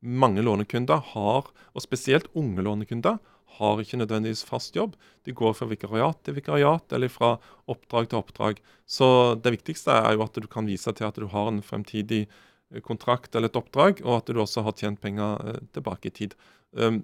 mange 0.02 0.42
lånekunder 0.42 1.04
har, 1.14 1.46
og 1.46 1.84
spesielt 1.86 2.26
unge 2.34 2.66
lånekunder, 2.66 3.22
har 3.58 3.80
ikke 3.82 3.98
nødvendigvis 3.98 4.44
fast 4.46 4.76
jobb. 4.76 4.96
De 5.26 5.34
går 5.36 5.54
fra 5.56 5.68
vikariat 5.70 6.18
til 6.24 6.36
vikariat 6.36 6.94
eller 6.94 7.10
fra 7.12 7.34
oppdrag 7.70 8.10
til 8.10 8.20
oppdrag. 8.20 8.62
Så 8.86 9.08
det 9.42 9.54
viktigste 9.58 9.94
er 9.94 10.16
jo 10.16 10.24
at 10.26 10.38
du 10.38 10.48
kan 10.50 10.68
vise 10.68 10.92
til 10.92 11.08
at 11.08 11.18
du 11.18 11.26
har 11.32 11.50
en 11.50 11.62
fremtidig 11.64 12.26
eh, 12.26 12.82
kontrakt 12.84 13.34
eller 13.34 13.50
et 13.50 13.60
oppdrag, 13.60 14.02
og 14.04 14.20
at 14.20 14.30
du 14.30 14.40
også 14.40 14.66
har 14.66 14.76
tjent 14.78 15.00
penger 15.02 15.40
eh, 15.44 15.62
tilbake 15.74 16.10
i 16.10 16.14
tid. 16.20 16.36
Um, 16.72 17.02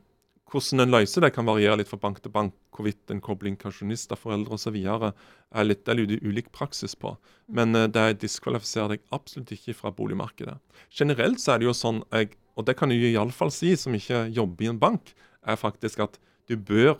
hvordan 0.53 0.85
en 0.85 0.93
løser 0.93 1.25
det, 1.25 1.33
kan 1.35 1.49
variere 1.49 1.81
litt 1.81 1.91
fra 1.91 1.99
bank 1.99 2.21
til 2.23 2.31
bank. 2.31 2.55
Hvorvidt 2.75 3.11
en 3.11 3.23
kobling 3.25 3.57
pensjonister, 3.59 4.19
foreldre 4.19 4.55
osv. 4.55 4.77
er 4.77 5.67
litt, 5.67 5.89
er 5.89 6.03
ulik 6.05 6.53
praksis 6.53 6.95
på. 6.95 7.17
Men 7.49 7.75
uh, 7.75 7.89
det 7.91 8.21
diskvalifiserer 8.23 8.95
deg 8.95 9.05
absolutt 9.17 9.51
ikke 9.57 9.75
fra 9.81 9.91
boligmarkedet. 9.95 10.61
Generelt 10.95 11.43
så 11.43 11.55
er 11.55 11.63
det 11.63 11.71
jo 11.73 11.77
sånn 11.77 12.05
jeg 12.13 12.37
og 12.55 12.67
det 12.69 12.77
kan 12.79 12.93
du 12.93 12.97
iallfall 12.97 13.51
si, 13.51 13.75
som 13.79 13.95
ikke 13.97 14.29
jobber 14.35 14.67
i 14.67 14.71
en 14.71 14.81
bank, 14.83 15.13
er 15.43 15.59
faktisk 15.59 16.05
at 16.07 16.19
du 16.51 16.57
bør 16.57 16.97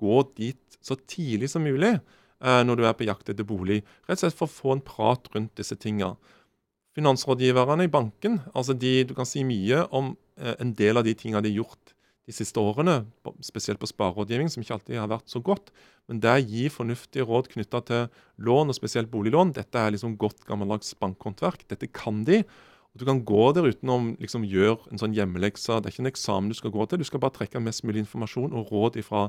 gå 0.00 0.20
dit 0.36 0.78
så 0.84 0.96
tidlig 1.08 1.50
som 1.52 1.64
mulig 1.64 1.94
eh, 1.94 2.62
når 2.66 2.78
du 2.80 2.84
er 2.86 2.96
på 2.96 3.08
jakt 3.08 3.30
etter 3.32 3.46
bolig. 3.46 3.82
Rett 4.08 4.18
og 4.18 4.24
slett 4.24 4.38
for 4.38 4.50
å 4.50 4.56
få 4.58 4.74
en 4.76 4.84
prat 4.84 5.30
rundt 5.34 5.54
disse 5.60 5.76
tinga. 5.80 6.14
Finansrådgiverne 6.94 7.88
i 7.88 7.90
banken 7.90 8.38
altså 8.52 8.76
de, 8.78 9.02
Du 9.02 9.16
kan 9.16 9.26
si 9.26 9.42
mye 9.46 9.82
om 9.90 10.14
eh, 10.38 10.54
en 10.58 10.74
del 10.76 11.00
av 11.00 11.06
de 11.06 11.16
tinga 11.18 11.42
de 11.42 11.54
har 11.54 11.64
gjort 11.64 11.94
de 12.24 12.32
siste 12.32 12.56
årene, 12.56 13.02
spesielt 13.44 13.80
på 13.80 13.88
sparerådgivning, 13.90 14.48
som 14.48 14.62
ikke 14.64 14.78
alltid 14.78 14.96
har 14.96 15.10
vært 15.10 15.28
så 15.28 15.42
godt. 15.44 15.68
Men 16.08 16.22
det 16.24 16.38
gir 16.48 16.72
fornuftige 16.72 17.26
råd 17.28 17.50
knytta 17.52 17.82
til 17.84 18.06
lån, 18.40 18.72
og 18.72 18.76
spesielt 18.78 19.10
boliglån. 19.12 19.52
Dette 19.58 19.80
er 19.80 19.92
liksom 19.92 20.16
godt 20.20 20.40
gammeldags 20.48 20.94
bankhåndverk. 21.00 21.66
Dette 21.68 21.90
kan 21.92 22.22
de. 22.24 22.40
Og 22.94 23.02
Du 23.02 23.04
kan 23.08 23.24
gå 23.26 23.44
der 23.56 23.66
uten 23.66 23.90
å 23.90 23.98
liksom, 24.22 24.44
gjøre 24.46 24.92
en 24.92 25.00
sånn 25.02 25.14
hjemmelekse. 25.16 25.80
Det 25.82 25.90
er 25.90 25.94
ikke 25.96 26.04
en 26.04 26.12
eksamen 26.12 26.50
du 26.52 26.54
skal 26.54 26.70
gå 26.70 26.86
til. 26.86 27.02
Du 27.02 27.08
skal 27.08 27.22
bare 27.24 27.34
trekke 27.34 27.62
mest 27.62 27.82
mulig 27.82 28.04
informasjon 28.04 28.54
og 28.54 28.70
råd 28.70 29.00
fra 29.02 29.26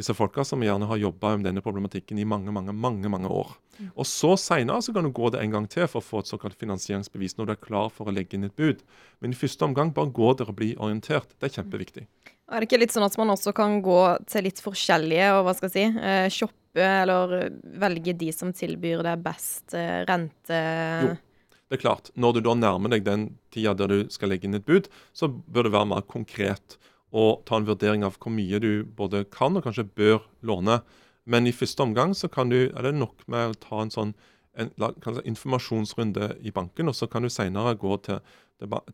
disse 0.00 0.14
folka 0.16 0.40
som 0.48 0.62
gjerne 0.64 0.86
har 0.88 0.96
jobba 0.96 1.34
med 1.36 1.44
denne 1.44 1.60
problematikken 1.60 2.16
i 2.16 2.24
mange 2.24 2.48
mange, 2.56 2.72
mange, 2.72 3.10
mange 3.12 3.28
år. 3.28 3.50
Mm. 3.76 3.90
Og 3.92 4.06
så 4.08 4.30
Seinere 4.40 4.94
kan 4.96 5.04
du 5.04 5.12
gå 5.12 5.28
det 5.34 5.42
en 5.42 5.52
gang 5.52 5.66
til 5.68 5.84
for 5.92 6.00
å 6.00 6.06
få 6.06 6.22
et 6.22 6.30
såkalt 6.30 6.56
finansieringsbevis 6.56 7.36
når 7.36 7.50
du 7.50 7.52
er 7.52 7.60
klar 7.66 7.92
for 7.92 8.08
å 8.08 8.14
legge 8.16 8.38
inn 8.38 8.48
et 8.48 8.56
bud. 8.56 8.80
Men 9.20 9.34
i 9.34 9.36
første 9.36 9.68
omgang, 9.68 9.92
bare 9.92 10.08
gå 10.08 10.32
der 10.38 10.48
og 10.48 10.56
bli 10.56 10.70
orientert. 10.78 11.36
Det 11.36 11.50
er 11.50 11.56
kjempeviktig. 11.58 12.06
Er 12.48 12.60
det 12.60 12.68
ikke 12.68 12.80
litt 12.80 12.94
sånn 12.96 13.04
at 13.04 13.18
man 13.20 13.34
også 13.34 13.52
kan 13.56 13.82
gå 13.84 14.00
til 14.32 14.48
litt 14.48 14.64
forskjellige 14.64 15.28
og 15.36 15.44
hva 15.44 15.54
skal 15.58 15.68
jeg 15.68 15.76
si, 15.76 16.00
eh, 16.00 16.30
shoppe 16.32 16.88
eller 17.02 17.52
velge 17.84 18.16
de 18.16 18.32
som 18.32 18.56
tilbyr 18.56 19.04
deg 19.04 19.20
best 19.24 19.76
eh, 19.76 20.00
rente? 20.08 20.62
Jo. 21.04 21.12
Det 21.72 21.78
er 21.78 21.88
klart, 21.88 22.10
Når 22.20 22.32
du 22.36 22.40
da 22.44 22.52
nærmer 22.52 22.90
deg 22.92 23.06
den 23.06 23.22
tida 23.48 23.72
der 23.72 23.88
du 23.88 24.10
skal 24.12 24.28
legge 24.28 24.44
inn 24.44 24.58
et 24.58 24.66
bud, 24.68 24.90
så 25.16 25.24
bør 25.24 25.64
det 25.64 25.72
være 25.72 25.88
mer 25.88 26.02
konkret 26.04 26.76
og 27.16 27.46
ta 27.48 27.56
en 27.56 27.64
vurdering 27.64 28.04
av 28.04 28.18
hvor 28.20 28.28
mye 28.28 28.60
du 28.60 28.84
både 28.84 29.22
kan 29.32 29.56
og 29.56 29.64
kanskje 29.64 29.86
bør 29.88 30.20
låne. 30.44 30.82
Men 31.24 31.48
i 31.48 31.54
første 31.56 31.80
omgang 31.80 32.12
så 32.12 32.28
du, 32.28 32.68
er 32.68 32.82
det 32.84 32.92
nok 32.92 33.24
med 33.24 33.54
å 33.54 33.56
ta 33.56 33.80
en 33.80 33.94
sånn 33.94 34.12
en, 34.58 34.70
si, 34.76 35.26
informasjonsrunde 35.32 36.36
i 36.44 36.52
banken, 36.54 36.90
og 36.90 36.96
så 36.96 37.08
kan 37.10 37.24
du 37.24 37.32
senere 37.32 37.76
gå 37.80 37.96
til 38.06 38.22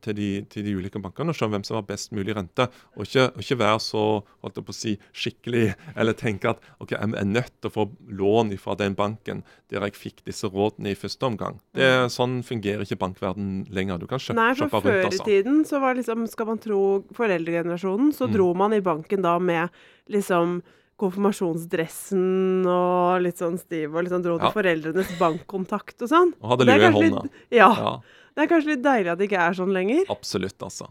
til 0.02 0.16
de, 0.16 0.28
til 0.50 0.64
de, 0.64 0.74
ulike 0.78 1.00
bankene 1.02 1.32
og 1.32 1.36
se 1.36 1.48
hvem 1.50 1.64
som 1.66 1.78
har 1.78 1.86
best 1.88 2.12
mulig 2.16 2.34
rente. 2.36 2.68
Og 2.96 3.04
ikke, 3.06 3.28
ikke 3.42 3.58
være 3.60 3.80
så 3.84 4.04
holdt 4.42 4.60
jeg 4.60 4.66
på 4.68 4.74
å 4.74 4.76
si, 4.76 4.94
skikkelig 5.12 5.64
eller 5.94 6.16
tenke 6.18 6.52
at 6.52 6.62
ok, 6.78 6.94
jeg 6.94 7.18
er 7.20 7.28
nødt 7.28 7.52
til 7.58 7.70
å 7.70 7.74
få 7.74 7.86
lån 8.20 8.54
fra 8.60 8.76
den 8.80 8.96
banken 8.98 9.44
der 9.68 9.84
jeg 9.88 9.98
fikk 9.98 10.24
disse 10.28 10.48
rådene 10.48 10.94
i 10.94 10.98
første 10.98 11.28
omgang. 11.28 11.60
Det, 11.76 11.84
mm. 11.84 12.14
sånn 12.14 12.40
fungerer 12.46 12.86
ikke 12.86 13.00
bankverden 13.02 13.66
lenger. 13.74 14.00
Du 14.00 14.08
kan 14.10 14.22
kjøpe, 14.22 14.38
Nei, 14.38 14.50
for 14.58 14.88
før 14.88 15.02
i 15.02 15.06
altså. 15.10 15.28
tiden 15.28 15.62
så 15.68 15.82
var 15.84 15.98
liksom, 15.98 16.26
skal 16.30 16.52
man 16.52 16.62
tro 16.62 16.82
foreldregenerasjonen, 17.16 18.12
så 18.16 18.28
mm. 18.28 18.34
dro 18.36 18.50
man 18.58 18.76
i 18.76 18.82
banken 18.84 19.24
da 19.26 19.36
med 19.42 19.74
liksom 20.08 20.60
konfirmasjonsdressen 20.98 22.66
og 22.68 23.22
litt 23.24 23.38
sånn 23.40 23.58
stiv, 23.60 23.94
og 23.94 24.04
liksom 24.06 24.22
dro 24.24 24.36
til 24.38 24.48
Ja. 24.48 24.54
foreldrenes 24.54 25.12
bankkontakt 25.18 26.02
og 26.02 26.08
sånn. 26.10 26.32
Og 26.42 26.50
hadde 26.54 26.66
lue 26.68 26.78
i 26.78 26.92
hånda. 26.92 27.22
litt- 27.22 27.32
Ja. 27.50 27.70
Ja, 27.74 28.00
Det 28.36 28.44
er 28.44 28.54
kanskje 28.54 28.74
litt 28.76 28.82
deilig 28.84 29.10
at 29.12 29.18
det 29.18 29.28
ikke 29.30 29.40
er 29.48 29.52
sånn 29.54 29.72
lenger. 29.74 30.04
absolutt, 30.10 30.58
altså. 30.62 30.88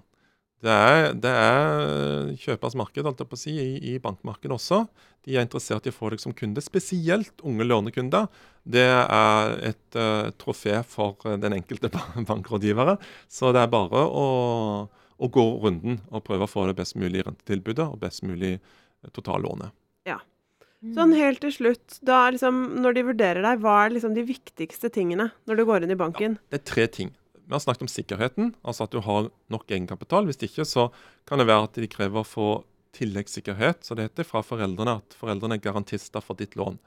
Det 0.60 0.74
er, 0.74 1.14
det 1.14 1.30
er 1.32 2.34
kjøpers 2.36 2.74
marked, 2.76 3.04
holdt 3.06 3.20
jeg 3.20 3.30
på 3.30 3.38
å 3.38 3.38
si, 3.38 3.52
i, 3.62 3.94
i 3.94 4.00
bankmarkedet 4.00 4.52
også. 4.58 4.88
De 5.24 5.36
er 5.38 5.46
interessert 5.46 5.86
i 5.86 5.92
å 5.92 5.94
få 5.94 6.10
deg 6.10 6.20
som 6.20 6.34
kunde, 6.34 6.58
spesielt 6.66 7.44
unge 7.46 7.62
lånekunder. 7.64 8.28
Det 8.66 8.82
er 8.82 9.60
et 9.70 9.96
uh, 9.96 10.32
trofé 10.32 10.84
for 10.84 11.16
den 11.38 11.54
enkelte 11.54 11.92
bankrådgivere. 12.28 12.98
Så 13.30 13.54
det 13.54 13.62
er 13.62 13.68
bare 13.72 14.02
å, 14.10 14.90
å 15.22 15.30
gå 15.30 15.46
runden 15.62 16.02
og 16.12 16.24
prøve 16.26 16.48
å 16.48 16.52
få 16.52 16.66
det 16.68 16.76
best 16.76 16.96
mulig 16.98 17.24
rentetilbudet 17.28 17.86
og 17.86 18.00
best 18.02 18.24
mulig 18.26 18.56
eh, 18.58 19.10
totallånet. 19.14 19.70
Sånn 20.94 21.16
helt 21.18 21.42
til 21.42 21.54
slutt, 21.54 21.98
da 22.06 22.28
liksom, 22.30 22.58
når 22.84 22.98
de 22.98 23.04
vurderer 23.08 23.42
deg, 23.42 23.62
hva 23.64 23.80
er 23.84 23.96
liksom 23.96 24.14
de 24.14 24.26
viktigste 24.28 24.92
tingene 24.94 25.32
når 25.50 25.58
du 25.58 25.64
går 25.66 25.86
inn 25.86 25.94
i 25.96 25.98
banken? 25.98 26.38
Det 26.54 26.60
er 26.60 26.68
tre 26.70 26.86
ting. 26.94 27.10
Vi 27.48 27.56
har 27.56 27.64
snakket 27.64 27.88
om 27.88 27.90
sikkerheten, 27.90 28.52
altså 28.62 28.86
at 28.86 28.94
du 28.94 29.00
har 29.02 29.30
nok 29.50 29.72
egenkapital. 29.72 30.28
Hvis 30.28 30.42
ikke 30.46 30.68
så 30.68 30.90
kan 31.26 31.42
det 31.42 31.48
være 31.50 31.70
at 31.70 31.80
de 31.80 31.90
krever 31.90 32.22
å 32.22 32.28
få 32.28 32.50
tilleggssikkerhet, 32.98 33.86
så 33.88 33.98
det 33.98 34.10
heter, 34.10 34.28
fra 34.28 34.44
foreldrene. 34.46 34.98
At 35.02 35.18
foreldrene 35.18 35.58
er 35.58 35.64
garantister 35.64 36.24
for 36.24 36.38
ditt 36.38 36.58
lån. 36.60 36.78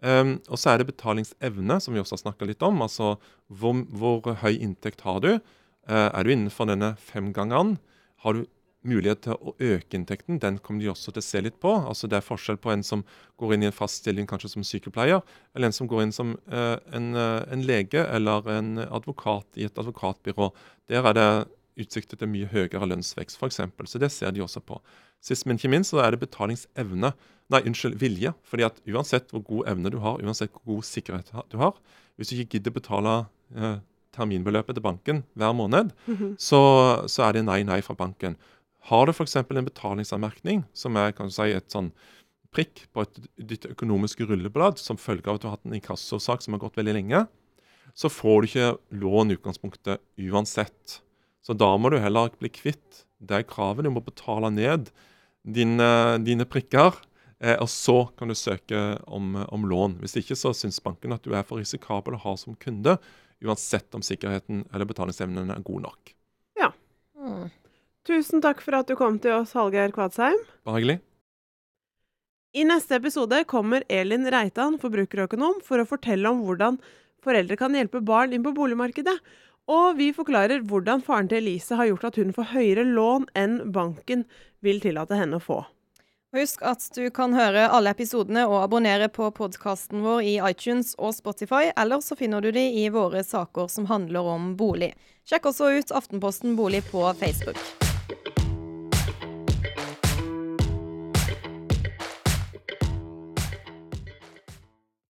Um, 0.00 0.38
og 0.48 0.60
så 0.60 0.72
er 0.72 0.80
det 0.80 0.90
betalingsevne, 0.90 1.76
som 1.80 1.94
vi 1.94 2.00
også 2.02 2.16
har 2.16 2.24
snakka 2.24 2.48
litt 2.48 2.64
om. 2.66 2.80
Altså 2.84 3.14
hvor, 3.46 3.82
hvor 3.94 4.34
høy 4.42 4.54
inntekt 4.56 5.04
har 5.06 5.20
du? 5.24 5.32
Uh, 5.88 6.08
er 6.08 6.24
du 6.24 6.32
innenfor 6.34 6.68
denne 6.68 6.94
femgangeren? 7.00 7.76
Har 8.24 8.36
du 8.36 8.44
mulighet 8.86 9.22
til 9.26 9.36
å 9.36 9.54
øke 9.58 9.98
inntekten? 9.98 10.40
Den 10.40 10.58
kommer 10.64 10.84
de 10.84 10.90
også 10.92 11.12
til 11.12 11.22
å 11.22 11.26
se 11.26 11.42
litt 11.44 11.58
på. 11.60 11.72
Altså 11.90 12.08
Det 12.08 12.18
er 12.18 12.26
forskjell 12.26 12.60
på 12.60 12.72
en 12.72 12.84
som 12.86 13.04
går 13.40 13.54
inn 13.54 13.66
i 13.66 13.70
en 13.70 13.76
fast 13.76 14.02
stilling 14.02 14.28
kanskje 14.30 14.52
som 14.54 14.66
sykepleier, 14.66 15.22
eller 15.54 15.70
en 15.70 15.76
som 15.76 15.88
går 15.90 16.06
inn 16.06 16.14
som 16.16 16.36
eh, 16.48 16.76
en, 16.96 17.14
eh, 17.14 17.40
en 17.52 17.64
lege 17.66 18.04
eller 18.06 18.48
en 18.56 18.78
advokat 18.86 19.60
i 19.60 19.66
et 19.68 19.80
advokatbyrå. 19.80 20.50
Der 20.88 21.06
er 21.10 21.18
det 21.18 21.30
utsikter 21.80 22.18
til 22.20 22.30
mye 22.30 22.48
høyere 22.50 22.88
lønnsvekst, 22.88 23.38
f.eks. 23.40 23.60
Så 23.88 24.00
det 24.00 24.10
ser 24.12 24.32
de 24.36 24.42
også 24.44 24.62
på. 24.64 24.80
Sist, 25.24 25.46
men 25.46 25.60
ikke 25.60 25.70
minst, 25.72 25.92
så 25.92 26.02
er 26.04 26.14
det 26.14 26.22
betalingsevne. 26.24 27.12
Nei, 27.50 27.60
unnskyld, 27.66 27.98
vilje. 28.00 28.32
Fordi 28.46 28.66
at 28.66 28.80
uansett 28.88 29.32
hvor 29.34 29.44
god 29.46 29.70
evne 29.72 29.92
du 29.92 29.98
har, 30.04 30.20
uansett 30.22 30.52
hvor 30.54 30.76
god 30.76 30.88
sikkerhet 30.88 31.32
du 31.52 31.58
har, 31.60 31.76
hvis 32.16 32.30
du 32.30 32.36
ikke 32.36 32.58
gidder 32.58 32.74
betale 32.74 33.14
eh, 33.56 33.78
terminbeløpet 34.16 34.76
til 34.76 34.84
banken 34.84 35.22
hver 35.38 35.52
måned, 35.56 35.92
så, 36.38 36.60
så 37.06 37.28
er 37.28 37.38
det 37.38 37.44
nei, 37.46 37.62
nei 37.66 37.80
fra 37.86 37.96
banken. 37.98 38.36
Har 38.88 39.06
du 39.06 39.12
f.eks. 39.12 39.36
en 39.36 39.66
betalingsanmerkning, 39.66 40.64
som 40.72 40.96
er 40.96 41.12
kan 41.12 41.28
du 41.28 41.34
si, 41.34 41.50
et 41.52 41.72
sånn 41.72 41.92
prikk 42.54 42.86
på 42.94 43.04
et, 43.04 43.20
ditt 43.36 43.66
økonomiske 43.68 44.26
rulleblad 44.26 44.80
som 44.80 44.98
følge 44.98 45.28
av 45.28 45.38
at 45.38 45.42
du 45.42 45.48
har 45.48 45.58
hatt 45.58 45.68
en 45.68 45.76
inkassosak 45.76 46.42
som 46.42 46.56
har 46.56 46.62
gått 46.64 46.80
veldig 46.80 46.96
lenge, 46.96 47.26
så 47.94 48.10
får 48.10 48.40
du 48.40 48.48
ikke 48.48 48.72
lån 49.02 49.30
i 49.30 49.36
utgangspunktet 49.38 50.02
uansett. 50.30 51.00
Så 51.44 51.54
da 51.58 51.70
må 51.76 51.90
du 51.90 51.98
heller 52.00 52.32
bli 52.40 52.50
kvitt 52.52 53.04
det 53.20 53.44
kravet. 53.50 53.84
Du 53.84 53.92
må 53.92 54.02
betale 54.04 54.50
ned 54.54 54.90
dine, 55.42 55.90
dine 56.24 56.46
prikker, 56.48 56.96
eh, 57.42 57.56
og 57.56 57.68
så 57.72 58.04
kan 58.16 58.30
du 58.30 58.36
søke 58.38 59.00
om, 59.06 59.34
om 59.48 59.66
lån. 59.68 59.98
Hvis 60.02 60.18
ikke 60.20 60.38
så 60.38 60.54
syns 60.56 60.80
banken 60.84 61.16
at 61.16 61.24
du 61.26 61.34
er 61.34 61.46
for 61.46 61.60
risikabel 61.60 62.16
å 62.16 62.22
ha 62.24 62.36
som 62.40 62.58
kunde, 62.60 62.96
uansett 63.40 63.94
om 63.96 64.04
sikkerheten 64.04 64.66
eller 64.68 64.88
betalingsevnen 64.88 65.52
er 65.54 65.64
god 65.64 65.86
nok. 65.88 66.14
Ja. 66.60 66.72
Mm. 67.16 67.48
Tusen 68.10 68.42
takk 68.42 68.58
for 68.64 68.74
at 68.74 68.88
du 68.90 68.96
kom 68.98 69.20
til 69.22 69.36
oss, 69.36 69.52
Hallgeir 69.54 69.92
Kvadsheim. 69.94 70.38
Bare 70.66 70.80
hyggelig. 70.80 70.96
I 72.58 72.64
neste 72.66 72.96
episode 72.98 73.44
kommer 73.46 73.84
Elin 73.86 74.26
Reitan, 74.34 74.80
forbrukerøkonom, 74.82 75.60
for 75.62 75.78
å 75.78 75.86
fortelle 75.86 76.32
om 76.32 76.40
hvordan 76.42 76.80
foreldre 77.22 77.54
kan 77.60 77.76
hjelpe 77.78 78.00
barn 78.02 78.34
inn 78.34 78.42
på 78.42 78.50
boligmarkedet. 78.56 79.14
Og 79.70 79.94
vi 80.00 80.08
forklarer 80.16 80.64
hvordan 80.66 81.04
faren 81.06 81.28
til 81.30 81.38
Elise 81.44 81.78
har 81.78 81.86
gjort 81.86 82.08
at 82.08 82.18
hun 82.18 82.32
får 82.34 82.48
høyere 82.56 82.86
lån 82.88 83.28
enn 83.38 83.60
banken 83.70 84.24
vil 84.66 84.82
tillate 84.82 85.14
henne 85.14 85.38
å 85.38 85.44
få. 85.44 85.60
Husk 86.34 86.64
at 86.66 86.82
du 86.94 87.04
kan 87.14 87.34
høre 87.34 87.68
alle 87.70 87.92
episodene 87.94 88.42
og 88.48 88.64
abonnere 88.64 89.06
på 89.10 89.28
podkasten 89.34 90.02
vår 90.02 90.26
i 90.26 90.34
iTunes 90.50 90.96
og 90.98 91.14
Spotify, 91.14 91.70
eller 91.78 92.02
så 92.02 92.18
finner 92.18 92.42
du 92.42 92.50
de 92.54 92.66
i 92.82 92.88
våre 92.90 93.22
saker 93.26 93.70
som 93.70 93.86
handler 93.90 94.34
om 94.34 94.56
bolig. 94.58 94.96
Sjekk 95.30 95.52
også 95.52 95.70
ut 95.78 95.94
Aftenposten 95.94 96.58
bolig 96.58 96.82
på 96.90 97.06
Facebook. 97.22 97.58